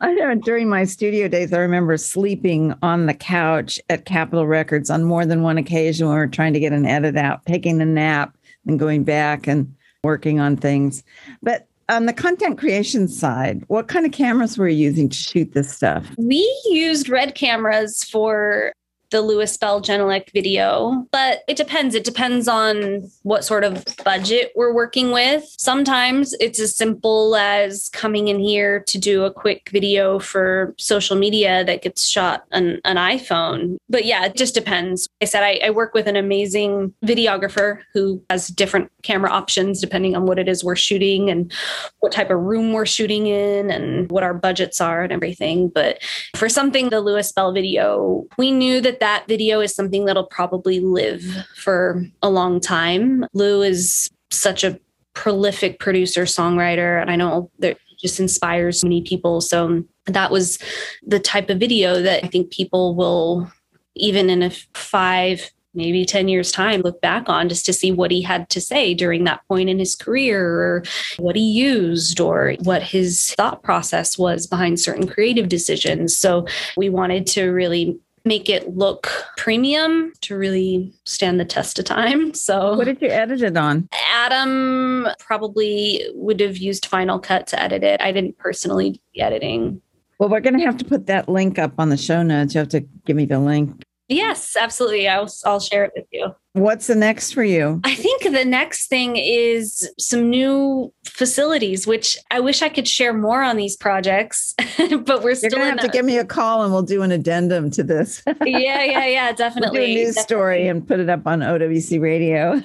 I 0.00 0.12
know 0.12 0.34
during 0.44 0.68
my 0.68 0.84
studio 0.84 1.26
days, 1.26 1.52
I 1.52 1.58
remember 1.58 1.96
sleeping 1.96 2.74
on 2.82 3.06
the 3.06 3.14
couch 3.14 3.80
at 3.88 4.04
Capitol 4.04 4.46
Records 4.46 4.90
on 4.90 5.04
more 5.04 5.24
than 5.24 5.42
one 5.42 5.56
occasion 5.56 6.06
when 6.06 6.16
we 6.16 6.20
were 6.20 6.26
trying 6.26 6.52
to 6.52 6.60
get 6.60 6.72
an 6.74 6.84
edit 6.84 7.16
out, 7.16 7.46
taking 7.46 7.80
a 7.80 7.86
nap 7.86 8.36
and 8.66 8.78
going 8.78 9.04
back 9.04 9.46
and 9.46 9.74
working 10.04 10.38
on 10.38 10.56
things. 10.56 11.02
But 11.42 11.66
on 11.88 12.04
the 12.04 12.12
content 12.12 12.58
creation 12.58 13.08
side, 13.08 13.64
what 13.68 13.88
kind 13.88 14.04
of 14.04 14.12
cameras 14.12 14.58
were 14.58 14.68
you 14.68 14.84
using 14.84 15.08
to 15.08 15.16
shoot 15.16 15.54
this 15.54 15.74
stuff? 15.74 16.06
We 16.18 16.46
used 16.66 17.08
red 17.08 17.34
cameras 17.34 18.04
for 18.04 18.72
the 19.10 19.22
Louis 19.22 19.56
Bell 19.56 19.80
Genelec 19.80 20.30
video, 20.32 21.06
but 21.10 21.40
it 21.48 21.56
depends. 21.56 21.94
It 21.94 22.04
depends 22.04 22.48
on 22.48 23.10
what 23.22 23.44
sort 23.44 23.64
of 23.64 23.84
budget 24.04 24.52
we're 24.54 24.72
working 24.72 25.10
with. 25.10 25.44
Sometimes 25.58 26.34
it's 26.40 26.60
as 26.60 26.76
simple 26.76 27.34
as 27.36 27.88
coming 27.90 28.28
in 28.28 28.38
here 28.38 28.80
to 28.80 28.98
do 28.98 29.24
a 29.24 29.32
quick 29.32 29.70
video 29.70 30.18
for 30.18 30.74
social 30.78 31.16
media 31.16 31.64
that 31.64 31.82
gets 31.82 32.06
shot 32.06 32.44
on 32.52 32.80
an 32.84 32.96
iPhone. 32.96 33.78
But 33.88 34.04
yeah, 34.04 34.24
it 34.26 34.36
just 34.36 34.54
depends. 34.54 35.08
I 35.22 35.24
said 35.24 35.42
I, 35.42 35.60
I 35.64 35.70
work 35.70 35.94
with 35.94 36.06
an 36.06 36.16
amazing 36.16 36.92
videographer 37.04 37.80
who 37.94 38.22
has 38.28 38.48
different 38.48 38.90
camera 39.02 39.30
options 39.30 39.80
depending 39.80 40.16
on 40.16 40.26
what 40.26 40.38
it 40.38 40.48
is 40.48 40.62
we're 40.62 40.76
shooting 40.76 41.30
and 41.30 41.52
what 42.00 42.12
type 42.12 42.30
of 42.30 42.40
room 42.40 42.72
we're 42.72 42.86
shooting 42.86 43.26
in 43.26 43.70
and 43.70 44.10
what 44.10 44.22
our 44.22 44.34
budgets 44.34 44.80
are 44.80 45.02
and 45.02 45.12
everything. 45.12 45.68
But 45.68 46.02
for 46.36 46.48
something, 46.48 46.90
the 46.90 47.00
Louis 47.00 47.30
Bell 47.32 47.52
video, 47.52 48.26
we 48.36 48.50
knew 48.50 48.80
that 48.80 48.97
that 49.00 49.26
video 49.28 49.60
is 49.60 49.74
something 49.74 50.04
that'll 50.04 50.26
probably 50.26 50.80
live 50.80 51.24
for 51.56 52.04
a 52.22 52.30
long 52.30 52.60
time. 52.60 53.24
Lou 53.32 53.62
is 53.62 54.10
such 54.30 54.64
a 54.64 54.78
prolific 55.14 55.80
producer, 55.80 56.22
songwriter, 56.22 57.00
and 57.00 57.10
I 57.10 57.16
know 57.16 57.50
that 57.58 57.78
just 57.98 58.20
inspires 58.20 58.84
many 58.84 59.02
people. 59.02 59.40
So 59.40 59.84
that 60.06 60.30
was 60.30 60.58
the 61.04 61.18
type 61.18 61.50
of 61.50 61.58
video 61.58 62.00
that 62.00 62.24
I 62.24 62.28
think 62.28 62.52
people 62.52 62.94
will, 62.94 63.50
even 63.96 64.30
in 64.30 64.42
a 64.42 64.50
five, 64.74 65.50
maybe 65.74 66.04
10 66.04 66.28
years 66.28 66.50
time 66.50 66.80
look 66.80 67.00
back 67.00 67.28
on 67.28 67.48
just 67.48 67.66
to 67.66 67.72
see 67.72 67.92
what 67.92 68.10
he 68.10 68.22
had 68.22 68.48
to 68.50 68.60
say 68.60 68.94
during 68.94 69.24
that 69.24 69.40
point 69.48 69.68
in 69.68 69.78
his 69.78 69.94
career 69.94 70.44
or 70.44 70.82
what 71.18 71.36
he 71.36 71.42
used 71.42 72.20
or 72.20 72.54
what 72.62 72.82
his 72.82 73.34
thought 73.36 73.62
process 73.62 74.18
was 74.18 74.46
behind 74.46 74.80
certain 74.80 75.06
creative 75.06 75.48
decisions 75.48 76.16
so 76.16 76.46
we 76.76 76.88
wanted 76.88 77.26
to 77.26 77.50
really 77.50 77.98
make 78.28 78.48
it 78.48 78.76
look 78.76 79.10
premium 79.36 80.12
to 80.20 80.36
really 80.36 80.92
stand 81.04 81.40
the 81.40 81.44
test 81.44 81.78
of 81.78 81.84
time. 81.84 82.32
So, 82.38 82.76
what 82.76 82.84
did 82.84 83.02
you 83.02 83.08
edit 83.08 83.42
it 83.42 83.56
on? 83.56 83.88
Adam 84.12 85.06
probably 85.18 86.04
would 86.14 86.40
have 86.40 86.56
used 86.56 86.86
Final 86.86 87.18
Cut 87.18 87.46
to 87.48 87.60
edit 87.60 87.82
it. 87.82 88.00
I 88.00 88.12
didn't 88.12 88.38
personally 88.38 88.92
do 88.92 89.00
the 89.14 89.22
editing. 89.22 89.82
Well, 90.18 90.28
we're 90.28 90.40
going 90.40 90.58
to 90.58 90.64
have 90.64 90.76
to 90.78 90.84
put 90.84 91.06
that 91.06 91.28
link 91.28 91.58
up 91.58 91.74
on 91.78 91.88
the 91.90 91.96
show 91.96 92.22
notes. 92.22 92.54
You 92.54 92.60
have 92.60 92.68
to 92.68 92.80
give 93.04 93.16
me 93.16 93.24
the 93.24 93.38
link. 93.38 93.82
Yes, 94.08 94.56
absolutely. 94.58 95.08
I'll, 95.08 95.28
I'll 95.44 95.60
share 95.60 95.84
it 95.84 95.92
with 95.94 96.06
you. 96.10 96.34
What's 96.54 96.86
the 96.86 96.94
next 96.94 97.32
for 97.32 97.44
you? 97.44 97.80
I 97.84 97.94
think 97.94 98.22
the 98.22 98.44
next 98.44 98.88
thing 98.88 99.16
is 99.16 99.88
some 99.98 100.30
new 100.30 100.92
facilities, 101.04 101.86
which 101.86 102.16
I 102.30 102.40
wish 102.40 102.62
I 102.62 102.68
could 102.68 102.88
share 102.88 103.12
more 103.12 103.42
on 103.42 103.56
these 103.56 103.76
projects, 103.76 104.54
but 104.78 105.22
we're 105.22 105.34
still 105.34 105.50
You're 105.50 105.58
gonna 105.58 105.70
have 105.70 105.78
a, 105.78 105.82
to 105.82 105.88
give 105.88 106.04
me 106.04 106.16
a 106.16 106.24
call 106.24 106.62
and 106.62 106.72
we'll 106.72 106.82
do 106.82 107.02
an 107.02 107.12
addendum 107.12 107.70
to 107.72 107.82
this. 107.82 108.22
yeah, 108.44 108.82
yeah, 108.84 109.06
yeah, 109.06 109.32
definitely. 109.32 109.68
We'll 109.78 109.86
do 109.86 109.92
a 109.92 109.94
news 109.94 110.14
definitely. 110.14 110.22
story 110.22 110.68
and 110.68 110.86
put 110.86 111.00
it 111.00 111.10
up 111.10 111.26
on 111.26 111.40
OWC 111.40 112.00
radio. 112.00 112.60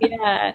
yeah. 0.00 0.52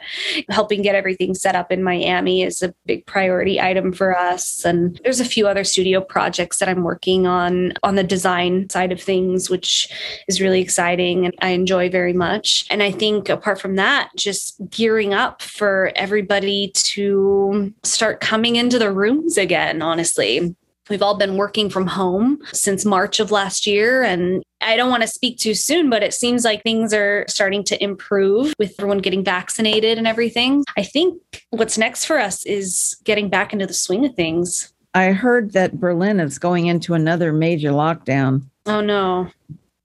Helping 0.50 0.82
get 0.82 0.94
everything 0.94 1.34
set 1.34 1.56
up 1.56 1.72
in 1.72 1.82
Miami 1.82 2.44
is 2.44 2.62
a 2.62 2.74
big 2.86 3.06
priority 3.06 3.60
item 3.60 3.92
for 3.92 4.16
us. 4.16 4.64
And 4.64 5.00
there's 5.04 5.20
a 5.20 5.26
few 5.26 5.48
other 5.48 5.64
studio 5.64 6.02
projects 6.02 6.58
that 6.60 6.70
I'm 6.70 6.84
working 6.84 7.26
on 7.26 7.74
on 7.84 7.96
the 7.96 8.04
design 8.04 8.70
side 8.70 8.92
of 8.92 9.02
things, 9.02 9.50
which 9.50 9.90
is 10.28 10.40
really 10.40 10.62
exciting 10.62 11.26
and 11.26 11.34
I 11.42 11.50
enjoy 11.50 11.90
very 11.90 12.14
much. 12.14 12.67
And 12.70 12.84
I 12.84 12.92
think 12.92 13.30
apart 13.30 13.60
from 13.60 13.76
that, 13.76 14.10
just 14.16 14.56
gearing 14.70 15.14
up 15.14 15.42
for 15.42 15.92
everybody 15.96 16.72
to 16.74 17.74
start 17.84 18.22
coming 18.22 18.56
into 18.56 18.80
the 18.80 18.92
rooms 18.92 19.38
again, 19.38 19.82
honestly. 19.82 20.56
We've 20.90 21.02
all 21.02 21.18
been 21.18 21.36
working 21.36 21.70
from 21.70 21.86
home 21.86 22.40
since 22.54 22.86
March 22.86 23.20
of 23.20 23.30
last 23.30 23.68
year. 23.68 24.04
And 24.04 24.42
I 24.62 24.78
don't 24.78 24.90
want 24.90 25.02
to 25.02 25.08
speak 25.08 25.38
too 25.38 25.54
soon, 25.54 25.90
but 25.90 26.02
it 26.02 26.14
seems 26.14 26.46
like 26.46 26.64
things 26.64 26.94
are 26.94 27.26
starting 27.28 27.64
to 27.66 27.84
improve 27.84 28.54
with 28.58 28.74
everyone 28.80 29.00
getting 29.00 29.24
vaccinated 29.24 29.98
and 29.98 30.08
everything. 30.08 30.64
I 30.78 30.84
think 30.84 31.46
what's 31.50 31.78
next 31.78 32.06
for 32.06 32.18
us 32.18 32.46
is 32.46 32.96
getting 33.04 33.30
back 33.30 33.52
into 33.52 33.68
the 33.68 33.74
swing 33.74 34.06
of 34.06 34.16
things. 34.16 34.74
I 34.94 35.12
heard 35.12 35.52
that 35.52 35.80
Berlin 35.80 36.20
is 36.20 36.40
going 36.40 36.68
into 36.68 36.94
another 36.94 37.34
major 37.34 37.72
lockdown. 37.72 38.44
Oh, 38.66 38.82
no. 38.82 39.30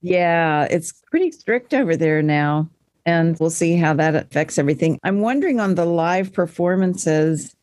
Yeah, 0.02 0.66
it's 0.70 0.92
pretty 1.10 1.30
strict 1.30 1.72
over 1.72 1.96
there 1.96 2.22
now. 2.22 2.68
And 3.06 3.36
we'll 3.40 3.50
see 3.50 3.76
how 3.76 3.94
that 3.94 4.14
affects 4.14 4.58
everything. 4.58 4.98
I'm 5.02 5.20
wondering 5.20 5.58
on 5.58 5.74
the 5.74 5.84
live 5.84 6.32
performances, 6.32 7.56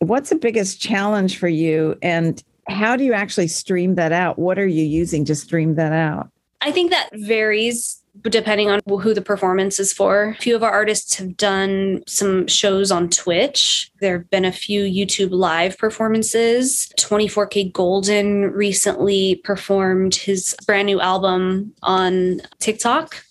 what's 0.00 0.30
the 0.30 0.36
biggest 0.36 0.80
challenge 0.80 1.38
for 1.38 1.48
you? 1.48 1.96
And 2.02 2.42
how 2.68 2.96
do 2.96 3.04
you 3.04 3.12
actually 3.12 3.48
stream 3.48 3.94
that 3.94 4.12
out? 4.12 4.38
What 4.38 4.58
are 4.58 4.66
you 4.66 4.84
using 4.84 5.24
to 5.26 5.34
stream 5.34 5.76
that 5.76 5.92
out? 5.92 6.30
I 6.60 6.72
think 6.72 6.90
that 6.90 7.10
varies 7.12 8.02
depending 8.22 8.70
on 8.70 8.80
who 8.86 9.14
the 9.14 9.22
performance 9.22 9.78
is 9.78 9.92
for. 9.92 10.30
A 10.30 10.34
few 10.42 10.56
of 10.56 10.62
our 10.62 10.70
artists 10.70 11.14
have 11.16 11.36
done 11.36 12.02
some 12.06 12.46
shows 12.46 12.90
on 12.90 13.08
Twitch. 13.08 13.90
There 14.00 14.18
have 14.18 14.30
been 14.30 14.44
a 14.44 14.52
few 14.52 14.82
YouTube 14.84 15.30
live 15.30 15.78
performances. 15.78 16.92
24kGoldn 16.98 18.52
recently 18.54 19.36
performed 19.44 20.14
his 20.14 20.56
brand 20.66 20.86
new 20.86 21.00
album 21.00 21.72
on 21.82 22.40
TikTok. 22.58 23.22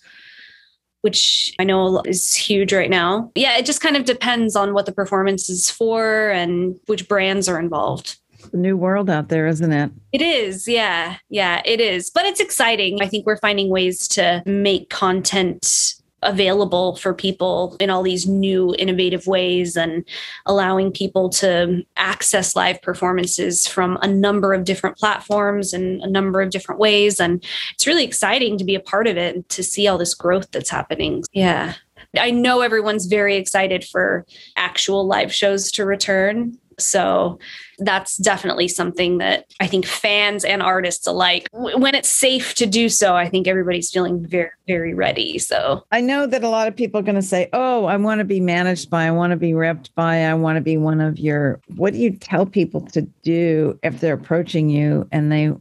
Which 1.02 1.54
I 1.60 1.64
know 1.64 2.02
is 2.04 2.34
huge 2.34 2.72
right 2.72 2.90
now. 2.90 3.30
Yeah, 3.36 3.56
it 3.58 3.64
just 3.64 3.80
kind 3.80 3.96
of 3.96 4.04
depends 4.04 4.56
on 4.56 4.74
what 4.74 4.86
the 4.86 4.92
performance 4.92 5.48
is 5.48 5.70
for 5.70 6.30
and 6.30 6.80
which 6.86 7.06
brands 7.06 7.48
are 7.48 7.60
involved. 7.60 8.16
A 8.52 8.56
new 8.56 8.76
world 8.76 9.10
out 9.10 9.28
there, 9.28 9.46
isn't 9.46 9.72
it? 9.72 9.90
It 10.12 10.22
is. 10.22 10.66
Yeah. 10.66 11.16
Yeah, 11.28 11.62
it 11.64 11.80
is. 11.80 12.10
But 12.10 12.26
it's 12.26 12.40
exciting. 12.40 12.98
I 13.00 13.06
think 13.06 13.26
we're 13.26 13.38
finding 13.38 13.68
ways 13.68 14.08
to 14.08 14.42
make 14.46 14.90
content 14.90 15.96
available 16.22 16.96
for 16.96 17.12
people 17.14 17.76
in 17.78 17.90
all 17.90 18.02
these 18.02 18.26
new 18.26 18.74
innovative 18.78 19.26
ways 19.26 19.76
and 19.76 20.04
allowing 20.46 20.90
people 20.90 21.28
to 21.28 21.84
access 21.96 22.56
live 22.56 22.80
performances 22.82 23.66
from 23.66 23.98
a 24.00 24.06
number 24.06 24.54
of 24.54 24.64
different 24.64 24.96
platforms 24.96 25.72
and 25.72 26.02
a 26.02 26.10
number 26.10 26.40
of 26.40 26.50
different 26.50 26.80
ways 26.80 27.20
and 27.20 27.44
it's 27.74 27.86
really 27.86 28.04
exciting 28.04 28.56
to 28.56 28.64
be 28.64 28.74
a 28.74 28.80
part 28.80 29.06
of 29.06 29.16
it 29.16 29.36
and 29.36 29.48
to 29.50 29.62
see 29.62 29.86
all 29.86 29.98
this 29.98 30.14
growth 30.14 30.50
that's 30.52 30.70
happening 30.70 31.22
yeah 31.32 31.74
i 32.18 32.30
know 32.30 32.62
everyone's 32.62 33.06
very 33.06 33.36
excited 33.36 33.84
for 33.84 34.24
actual 34.56 35.06
live 35.06 35.32
shows 35.32 35.70
to 35.70 35.84
return 35.84 36.58
so 36.78 37.38
that's 37.78 38.16
definitely 38.16 38.68
something 38.68 39.18
that 39.18 39.46
I 39.60 39.66
think 39.66 39.86
fans 39.86 40.44
and 40.44 40.62
artists 40.62 41.06
alike, 41.06 41.48
when 41.52 41.94
it's 41.94 42.08
safe 42.08 42.54
to 42.54 42.66
do 42.66 42.88
so, 42.88 43.14
I 43.14 43.28
think 43.28 43.46
everybody's 43.46 43.90
feeling 43.90 44.26
very, 44.26 44.50
very 44.66 44.94
ready. 44.94 45.38
So 45.38 45.84
I 45.92 46.00
know 46.00 46.26
that 46.26 46.44
a 46.44 46.48
lot 46.48 46.68
of 46.68 46.76
people 46.76 47.00
are 47.00 47.04
going 47.04 47.16
to 47.16 47.22
say, 47.22 47.48
Oh, 47.52 47.84
I 47.86 47.96
want 47.96 48.18
to 48.20 48.24
be 48.24 48.40
managed 48.40 48.90
by, 48.90 49.06
I 49.06 49.10
want 49.10 49.30
to 49.30 49.36
be 49.36 49.52
repped 49.52 49.90
by, 49.94 50.24
I 50.24 50.34
want 50.34 50.56
to 50.56 50.62
be 50.62 50.76
one 50.76 51.00
of 51.00 51.18
your. 51.18 51.60
What 51.76 51.92
do 51.92 51.98
you 51.98 52.12
tell 52.12 52.46
people 52.46 52.80
to 52.88 53.02
do 53.22 53.78
if 53.82 54.00
they're 54.00 54.14
approaching 54.14 54.68
you 54.68 55.08
and 55.12 55.30
they 55.30 55.52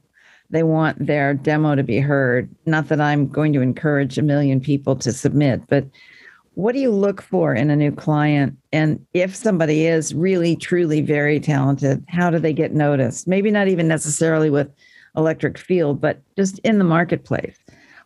they 0.52 0.64
want 0.64 1.06
their 1.06 1.34
demo 1.34 1.76
to 1.76 1.84
be 1.84 2.00
heard? 2.00 2.54
Not 2.66 2.88
that 2.90 3.02
I'm 3.02 3.28
going 3.28 3.54
to 3.54 3.62
encourage 3.62 4.18
a 4.18 4.22
million 4.22 4.60
people 4.60 4.96
to 4.98 5.12
submit, 5.12 5.62
but 5.68 5.86
what 6.56 6.74
do 6.74 6.80
you 6.80 6.90
look 6.90 7.22
for 7.22 7.54
in 7.54 7.70
a 7.70 7.76
new 7.76 7.92
client? 7.92 8.58
And 8.72 9.06
if 9.14 9.36
somebody 9.36 9.86
is 9.86 10.14
really, 10.14 10.56
truly 10.56 11.02
very 11.02 11.40
talented, 11.40 12.04
how 12.08 12.30
do 12.30 12.40
they 12.40 12.54
get 12.54 12.74
noticed? 12.74 13.28
Maybe 13.28 13.52
not 13.52 13.68
even 13.68 13.88
necessarily 13.88 14.50
with 14.50 14.72
Electric 15.16 15.58
Feel, 15.58 15.94
but 15.94 16.22
just 16.36 16.60
in 16.60 16.78
the 16.78 16.84
marketplace. 16.84 17.58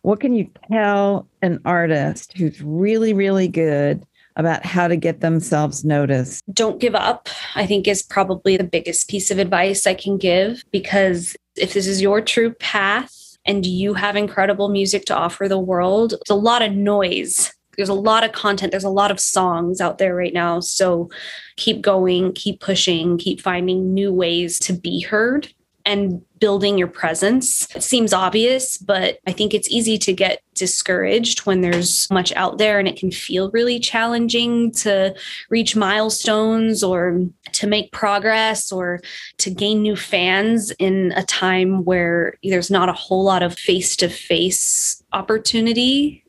What 0.02 0.20
can 0.20 0.34
you 0.34 0.50
tell 0.70 1.28
an 1.42 1.60
artist 1.64 2.36
who's 2.36 2.60
really, 2.60 3.12
really 3.12 3.48
good 3.48 4.04
about 4.36 4.64
how 4.64 4.88
to 4.88 4.96
get 4.96 5.20
themselves 5.20 5.84
noticed? 5.84 6.42
Don't 6.52 6.80
give 6.80 6.94
up, 6.94 7.28
I 7.54 7.66
think, 7.66 7.86
is 7.86 8.02
probably 8.02 8.56
the 8.56 8.64
biggest 8.64 9.08
piece 9.08 9.30
of 9.30 9.38
advice 9.38 9.86
I 9.86 9.94
can 9.94 10.16
give 10.16 10.64
because 10.70 11.36
if 11.56 11.74
this 11.74 11.86
is 11.86 12.00
your 12.02 12.20
true 12.20 12.52
path, 12.54 13.16
and 13.46 13.64
you 13.64 13.94
have 13.94 14.16
incredible 14.16 14.68
music 14.68 15.06
to 15.06 15.16
offer 15.16 15.48
the 15.48 15.58
world. 15.58 16.12
It's 16.12 16.30
a 16.30 16.34
lot 16.34 16.60
of 16.60 16.72
noise 16.72 17.54
there's 17.76 17.88
a 17.88 17.94
lot 17.94 18.24
of 18.24 18.32
content 18.32 18.70
there's 18.70 18.84
a 18.84 18.90
lot 18.90 19.10
of 19.10 19.20
songs 19.20 19.80
out 19.80 19.98
there 19.98 20.14
right 20.14 20.34
now 20.34 20.60
so 20.60 21.08
keep 21.56 21.80
going 21.80 22.32
keep 22.32 22.60
pushing 22.60 23.18
keep 23.18 23.40
finding 23.40 23.94
new 23.94 24.12
ways 24.12 24.58
to 24.58 24.72
be 24.72 25.00
heard 25.00 25.52
and 25.86 26.22
building 26.38 26.78
your 26.78 26.88
presence. 26.88 27.74
It 27.74 27.82
seems 27.82 28.12
obvious, 28.12 28.78
but 28.78 29.18
I 29.26 29.32
think 29.32 29.52
it's 29.52 29.68
easy 29.68 29.98
to 29.98 30.12
get 30.12 30.42
discouraged 30.54 31.40
when 31.40 31.60
there's 31.60 32.10
much 32.10 32.32
out 32.32 32.58
there 32.58 32.78
and 32.78 32.88
it 32.88 32.96
can 32.96 33.10
feel 33.10 33.50
really 33.50 33.78
challenging 33.78 34.72
to 34.72 35.14
reach 35.48 35.76
milestones 35.76 36.82
or 36.82 37.20
to 37.52 37.66
make 37.66 37.92
progress 37.92 38.72
or 38.72 39.00
to 39.38 39.50
gain 39.50 39.82
new 39.82 39.96
fans 39.96 40.70
in 40.78 41.12
a 41.16 41.24
time 41.24 41.84
where 41.84 42.34
there's 42.42 42.70
not 42.70 42.88
a 42.88 42.94
whole 42.94 43.24
lot 43.24 43.42
of 43.42 43.58
face 43.58 43.96
to 43.96 44.08
face 44.08 45.02
opportunity 45.12 46.24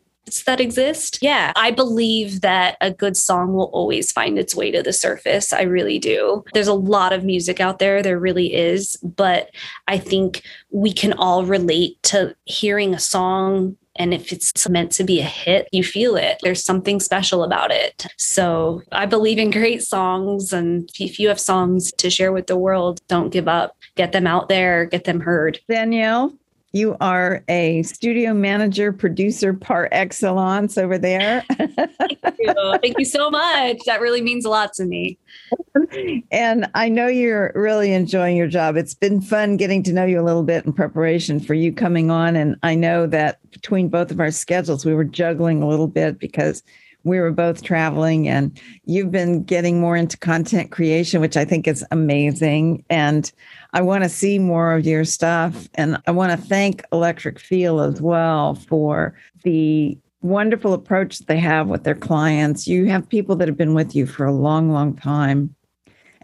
that 0.46 0.62
exist. 0.62 1.20
Yeah, 1.22 1.52
I 1.56 1.72
believe 1.72 2.42
that 2.42 2.78
a 2.82 2.92
good 2.92 3.18
song 3.18 3.54
will 3.54 3.70
always 3.74 4.12
find 4.12 4.40
its 4.40 4.56
way 4.56 4.72
to 4.72 4.82
the 4.82 4.94
surface. 4.94 5.52
I 5.52 5.64
really 5.64 6.00
do. 6.00 6.44
There's 6.54 6.68
a 6.68 6.74
lot 6.74 7.14
of 7.14 7.24
music 7.24 7.60
out 7.60 7.80
there, 7.80 8.02
there 8.02 8.20
really 8.20 8.54
is. 8.54 8.98
But 8.98 9.52
I 9.88 9.98
think 9.98 10.44
we 10.70 10.94
can 10.94 11.14
all 11.14 11.46
relate 11.46 12.02
to 12.04 12.36
hearing 12.46 12.94
a 12.94 13.00
song 13.00 13.78
and 13.96 14.14
if 14.14 14.32
it's 14.32 14.68
meant 14.70 14.92
to 14.94 15.04
be 15.04 15.20
a 15.20 15.26
hit, 15.26 15.68
you 15.72 15.84
feel 15.84 16.16
it. 16.16 16.40
There's 16.42 16.64
something 16.64 17.00
special 17.00 17.44
about 17.44 17.72
it. 17.72 18.08
So 18.18 18.82
I 18.92 19.06
believe 19.06 19.38
in 19.38 19.52
great 19.52 19.84
songs. 19.84 20.54
And 20.54 20.90
if 21.00 21.20
you 21.20 21.28
have 21.28 21.40
songs 21.40 21.92
to 21.98 22.10
share 22.10 22.32
with 22.32 22.48
the 22.48 22.58
world, 22.58 23.02
don't 23.08 23.32
give 23.32 23.48
up. 23.48 23.76
Get 23.96 24.12
them 24.12 24.28
out 24.28 24.50
there, 24.50 24.86
get 24.86 25.04
them 25.04 25.20
heard. 25.20 25.60
Danielle, 25.70 26.34
you 26.74 26.96
are 27.02 27.44
a 27.50 27.84
studio 27.84 28.34
manager, 28.34 28.94
producer 28.94 29.54
par 29.54 29.90
excellence 29.92 30.78
over 30.78 30.98
there. 30.98 31.44
Thank 31.52 32.20
you. 32.40 32.54
Thank 32.82 32.98
you 32.98 33.06
so 33.06 33.30
much. 33.30 33.80
That 33.86 34.00
really 34.00 34.22
means 34.22 34.46
a 34.46 34.50
lot 34.50 34.74
to 34.74 34.86
me. 34.86 35.20
And 36.32 36.70
I 36.74 36.88
know 36.88 37.08
you're 37.08 37.52
really 37.56 37.94
enjoying 37.94 38.38
your 38.38 38.48
job. 38.48 38.78
It's 38.78 38.94
been 38.94 39.20
fun 39.20 39.58
getting 39.58 39.84
to 39.84 39.94
know 39.94 40.06
you 40.06 40.22
a 40.22 40.24
little 40.24 40.44
bit 40.44 40.66
in 40.66 40.72
preparation 40.72 41.42
for 41.42 41.54
you 41.54 41.74
coming 41.74 42.10
on. 42.10 42.38
And 42.38 42.56
I 42.64 42.76
know 42.76 43.06
that 43.08 43.40
between 43.52 43.90
both 43.90 44.10
of 44.10 44.20
our 44.22 44.32
schedules, 44.32 44.86
we 44.86 44.94
were 44.94 45.04
juggling 45.04 45.62
a 45.62 45.68
little 45.68 45.88
bit 45.88 46.20
because 46.20 46.64
we 47.04 47.20
were 47.20 47.32
both 47.32 47.64
traveling 47.64 48.28
and 48.28 48.60
you've 48.86 49.12
been 49.12 49.44
getting 49.44 49.80
more 49.80 49.96
into 49.96 50.18
content 50.18 50.72
creation, 50.72 51.22
which 51.22 51.38
I 51.38 51.46
think 51.46 51.68
is 51.68 51.86
amazing. 51.92 52.84
And 52.90 53.32
I 53.74 53.82
want 53.82 54.04
to 54.04 54.10
see 54.10 54.40
more 54.40 54.74
of 54.74 54.86
your 54.86 55.06
stuff. 55.06 55.68
And 55.76 55.98
I 56.08 56.12
want 56.12 56.32
to 56.32 56.48
thank 56.48 56.84
Electric 56.92 57.40
Feel 57.40 57.80
as 57.82 58.02
well 58.02 58.56
for 58.56 59.16
the 59.44 59.98
wonderful 60.22 60.74
approach 60.74 61.18
that 61.18 61.28
they 61.28 61.40
have 61.40 61.68
with 61.68 61.84
their 61.84 61.96
clients. 61.96 62.68
You 62.68 62.86
have 62.86 63.10
people 63.10 63.36
that 63.38 63.48
have 63.48 63.58
been 63.58 63.74
with 63.74 63.96
you 63.96 64.06
for 64.06 64.26
a 64.26 64.34
long, 64.34 64.72
long 64.72 64.96
time. 64.96 65.56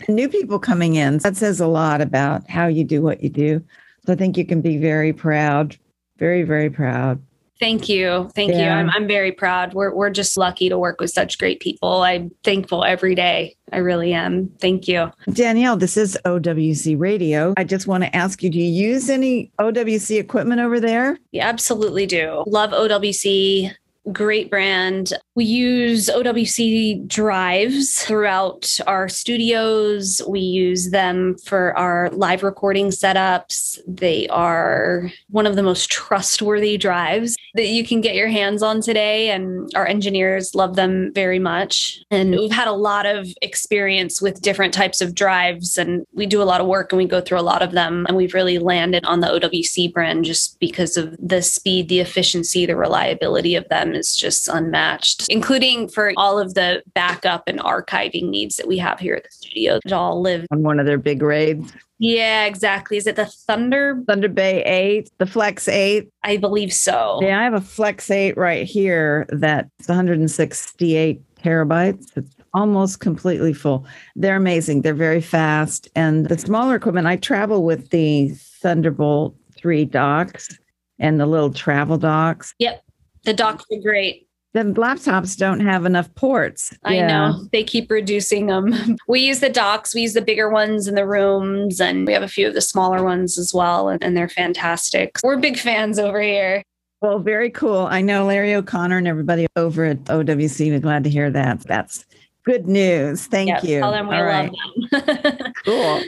And 0.06 0.16
new 0.16 0.30
people 0.30 0.60
coming 0.60 0.96
in. 0.96 1.18
That 1.20 1.36
says 1.36 1.60
a 1.60 1.68
lot 1.68 2.02
about 2.02 2.48
how 2.50 2.68
you 2.68 2.84
do 2.84 3.02
what 3.02 3.24
you 3.24 3.30
do. 3.30 3.64
So 4.06 4.14
I 4.14 4.16
think 4.16 4.38
you 4.38 4.46
can 4.46 4.62
be 4.62 4.78
very 4.78 5.12
proud, 5.12 5.76
very, 6.18 6.44
very 6.44 6.70
proud. 6.70 7.22
Thank 7.60 7.90
you. 7.90 8.30
Thank 8.36 8.52
yeah. 8.52 8.58
you. 8.58 8.70
I'm, 8.70 8.90
I'm 8.92 9.08
very 9.08 9.32
proud. 9.32 9.74
We're, 9.74 9.94
we're 9.94 10.10
just 10.10 10.38
lucky 10.38 10.70
to 10.70 10.78
work 10.78 11.00
with 11.00 11.12
such 11.12 11.38
great 11.38 11.60
people. 11.60 12.02
I'm 12.02 12.32
thankful 12.44 12.84
every 12.84 13.16
day. 13.16 13.56
I 13.72 13.78
really 13.78 14.14
am. 14.14 14.50
Thank 14.60 14.88
you. 14.88 15.12
Danielle, 15.32 15.76
this 15.76 15.98
is 15.98 16.18
OWC 16.26 16.98
Radio. 17.00 17.54
I 17.58 17.64
just 17.64 17.88
want 17.88 18.04
to 18.04 18.16
ask 18.16 18.42
you 18.42 18.50
do 18.50 18.60
you 18.60 18.90
use 18.90 19.10
any 19.10 19.52
OWC 19.60 20.20
equipment 20.20 20.62
over 20.62 20.80
there? 20.80 21.18
Yeah, 21.32 21.48
absolutely 21.48 22.06
do. 22.06 22.44
Love 22.48 22.72
OWC 22.72 23.74
great 24.12 24.50
brand. 24.50 25.14
We 25.36 25.46
use 25.46 26.08
OWC 26.08 27.08
drives 27.08 28.02
throughout 28.02 28.78
our 28.88 29.10
studios. 29.10 30.22
We 30.28 30.40
use 30.40 30.92
them 30.92 31.36
for 31.44 31.78
our 31.78 32.10
live 32.12 32.44
recording 32.44 32.88
setups. 32.88 33.80
They 33.88 34.28
are 34.30 35.12
one 35.30 35.46
of 35.46 35.56
the 35.56 35.64
most 35.64 35.92
trustworthy 35.92 36.78
drives 36.78 37.36
that 37.56 37.68
you 37.68 37.86
can 37.86 38.02
get 38.02 38.16
your 38.16 38.28
hands 38.28 38.64
on 38.64 38.82
today. 38.82 39.30
And 39.30 39.70
our 39.76 39.86
engineers 39.86 40.56
love 40.56 40.76
them 40.76 41.12
very 41.14 41.40
much. 41.40 42.00
And 42.10 42.32
we've 42.32 42.52
had 42.52 42.68
a 42.68 42.74
lot 42.74 43.06
of 43.06 43.28
experience 43.42 44.22
with 44.22 44.42
different 44.42 44.74
types 44.74 45.02
of 45.02 45.16
drives. 45.16 45.78
And 45.78 46.06
we 46.14 46.26
do 46.26 46.42
a 46.42 46.46
lot 46.46 46.62
of 46.62 46.68
work 46.68 46.92
and 46.92 46.98
we 46.98 47.06
go 47.06 47.22
through 47.22 47.40
a 47.40 47.42
lot 47.42 47.62
of 47.62 47.72
them. 47.72 48.06
And 48.08 48.16
we've 48.16 48.34
really 48.34 48.60
landed 48.60 49.06
on 49.06 49.20
the 49.20 49.28
OWC 49.28 49.92
brand 49.92 50.26
just 50.26 50.60
because 50.60 50.98
of 50.98 51.16
the 51.20 51.42
speed, 51.42 51.90
the 51.90 52.00
efficiency, 52.00 52.66
the 52.66 52.76
reliability 52.76 53.56
of 53.56 53.68
them 53.70 53.97
is 53.98 54.16
just 54.16 54.48
unmatched, 54.48 55.28
including 55.30 55.90
for 55.90 56.14
all 56.16 56.40
of 56.40 56.54
the 56.54 56.84
backup 56.94 57.44
and 57.48 57.60
archiving 57.60 58.30
needs 58.30 58.56
that 58.56 58.68
we 58.68 58.78
have 58.78 59.00
here 59.00 59.16
at 59.16 59.24
the 59.24 59.32
studio. 59.32 59.80
It 59.84 59.92
all 59.92 60.22
live 60.22 60.46
on 60.52 60.64
one 60.64 60.80
of 60.80 60.86
their 60.86 60.98
big 60.98 61.22
raids. 61.22 61.74
Yeah, 62.00 62.46
exactly. 62.46 62.98
Is 62.98 63.08
it 63.08 63.16
the 63.16 63.26
Thunder 63.26 63.96
ThunderBay 64.08 64.68
8, 64.68 65.10
the 65.18 65.26
Flex 65.26 65.68
8? 65.68 66.08
I 66.24 66.38
believe 66.38 66.72
so. 66.72 67.20
Yeah, 67.22 67.40
I 67.40 67.44
have 67.44 67.56
a 67.56 67.62
Flex 67.62 68.12
8 68.12 68.38
right 68.38 68.68
here 68.68 69.26
that's 69.30 69.88
168 69.88 71.22
terabytes. 71.38 72.16
It's 72.16 72.36
almost 72.54 73.00
completely 73.00 73.54
full. 73.54 73.86
They're 74.16 74.36
amazing. 74.36 74.84
They're 74.84 74.94
very 74.94 75.22
fast. 75.22 75.90
And 75.96 76.28
the 76.28 76.38
smaller 76.38 76.76
equipment, 76.76 77.08
I 77.08 77.16
travel 77.16 77.64
with 77.64 77.90
the 77.90 78.30
Thunderbolt 78.30 79.36
3 79.56 79.86
docks 79.86 80.56
and 81.00 81.20
the 81.20 81.26
little 81.26 81.52
travel 81.52 81.98
docks. 81.98 82.54
Yep. 82.60 82.84
The 83.28 83.34
docks 83.34 83.66
are 83.74 83.82
great. 83.82 84.26
The 84.54 84.64
laptops 84.64 85.36
don't 85.36 85.60
have 85.60 85.86
enough 85.86 86.16
ports. 86.16 86.74
I 86.86 86.96
yeah. 86.96 87.08
know. 87.08 87.48
They 87.52 87.62
keep 87.62 87.92
reducing 87.92 88.48
them. 88.48 88.74
We 89.10 89.20
use 89.20 89.42
the 89.42 89.50
docks, 89.50 89.94
we 89.94 90.02
use 90.02 90.14
the 90.14 90.22
bigger 90.22 90.50
ones 90.50 90.88
in 90.88 90.96
the 90.96 91.06
rooms, 91.06 91.82
and 91.82 92.08
we 92.08 92.14
have 92.14 92.24
a 92.24 92.30
few 92.30 92.48
of 92.48 92.54
the 92.54 92.62
smaller 92.62 93.04
ones 93.04 93.38
as 93.38 93.54
well, 93.54 93.90
and, 93.90 94.16
they're 94.16 94.30
fantastic. 94.30 95.18
We're 95.26 95.36
big 95.36 95.60
fans 95.60 96.00
over 96.00 96.22
here. 96.22 96.64
Well, 97.02 97.20
very 97.20 97.50
cool. 97.50 97.88
I 97.90 98.02
know 98.02 98.26
Larry 98.26 98.56
O'Connor 98.56 98.98
and 98.98 99.08
everybody 99.10 99.46
over 99.58 99.84
at 99.84 100.06
OWC 100.06 100.72
We're 100.72 100.80
glad 100.80 101.04
to 101.04 101.10
hear 101.10 101.30
that. 101.30 101.60
That's 101.62 102.06
good 102.46 102.66
news. 102.66 103.26
Thank 103.26 103.62
you. 103.64 103.82
Tell 103.82 103.92
them 103.92 104.08
we 104.08 104.16
All 104.16 104.26
love 104.26 104.52
right. 104.92 105.06
them. 105.06 105.54
cool. 105.66 106.02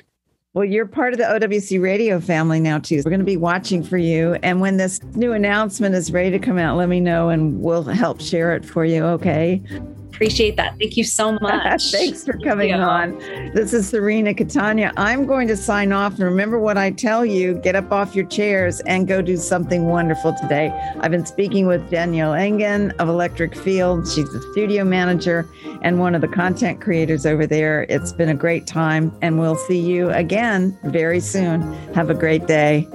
Well, 0.60 0.68
you're 0.68 0.88
part 0.88 1.14
of 1.14 1.20
the 1.20 1.24
OWC 1.24 1.82
radio 1.82 2.20
family 2.20 2.60
now, 2.60 2.80
too. 2.80 2.98
We're 2.98 3.12
going 3.12 3.22
to 3.22 3.26
be 3.26 3.38
watching 3.38 3.82
for 3.82 3.98
you. 3.98 4.34
And 4.44 4.60
when 4.60 4.76
this 4.76 5.02
new 5.16 5.32
announcement 5.32 5.96
is 5.96 6.12
ready 6.12 6.32
to 6.32 6.40
come 6.40 6.58
out, 6.58 6.76
let 6.76 6.90
me 6.90 7.00
know 7.00 7.30
and 7.30 7.62
we'll 7.62 7.84
help 7.84 8.20
share 8.20 8.54
it 8.54 8.66
for 8.66 8.84
you. 8.84 9.06
Okay. 9.06 9.62
Appreciate 10.20 10.58
that. 10.58 10.78
Thank 10.78 10.98
you 10.98 11.06
so 11.06 11.32
much. 11.42 11.92
Thanks 11.92 12.26
for 12.26 12.38
coming 12.40 12.74
on. 12.74 13.18
This 13.54 13.72
is 13.72 13.88
Serena 13.88 14.34
Catania. 14.34 14.92
I'm 14.98 15.26
going 15.26 15.48
to 15.48 15.56
sign 15.56 15.94
off. 15.94 16.16
And 16.16 16.24
remember 16.24 16.60
what 16.60 16.78
I 16.78 16.92
tell 16.92 17.26
you 17.26 17.54
get 17.54 17.78
up 17.78 17.94
off 17.94 18.14
your 18.18 18.26
chairs 18.26 18.82
and 18.82 19.08
go 19.08 19.22
do 19.22 19.38
something 19.38 19.86
wonderful 19.86 20.34
today. 20.34 20.72
I've 21.00 21.12
been 21.12 21.26
speaking 21.26 21.68
with 21.68 21.90
Danielle 21.90 22.34
Engen 22.34 22.92
of 23.00 23.08
Electric 23.08 23.56
Feel. 23.56 24.04
She's 24.04 24.30
the 24.34 24.42
studio 24.52 24.84
manager 24.84 25.48
and 25.84 26.02
one 26.02 26.14
of 26.14 26.20
the 26.20 26.28
content 26.28 26.82
creators 26.82 27.26
over 27.26 27.48
there. 27.48 27.86
It's 27.88 28.12
been 28.12 28.28
a 28.28 28.36
great 28.36 28.68
time, 28.68 29.18
and 29.22 29.40
we'll 29.40 29.56
see 29.56 29.80
you 29.80 30.10
again 30.10 30.78
very 30.84 31.22
soon. 31.22 31.62
Have 31.94 32.10
a 32.10 32.14
great 32.14 32.46
day. 32.46 32.90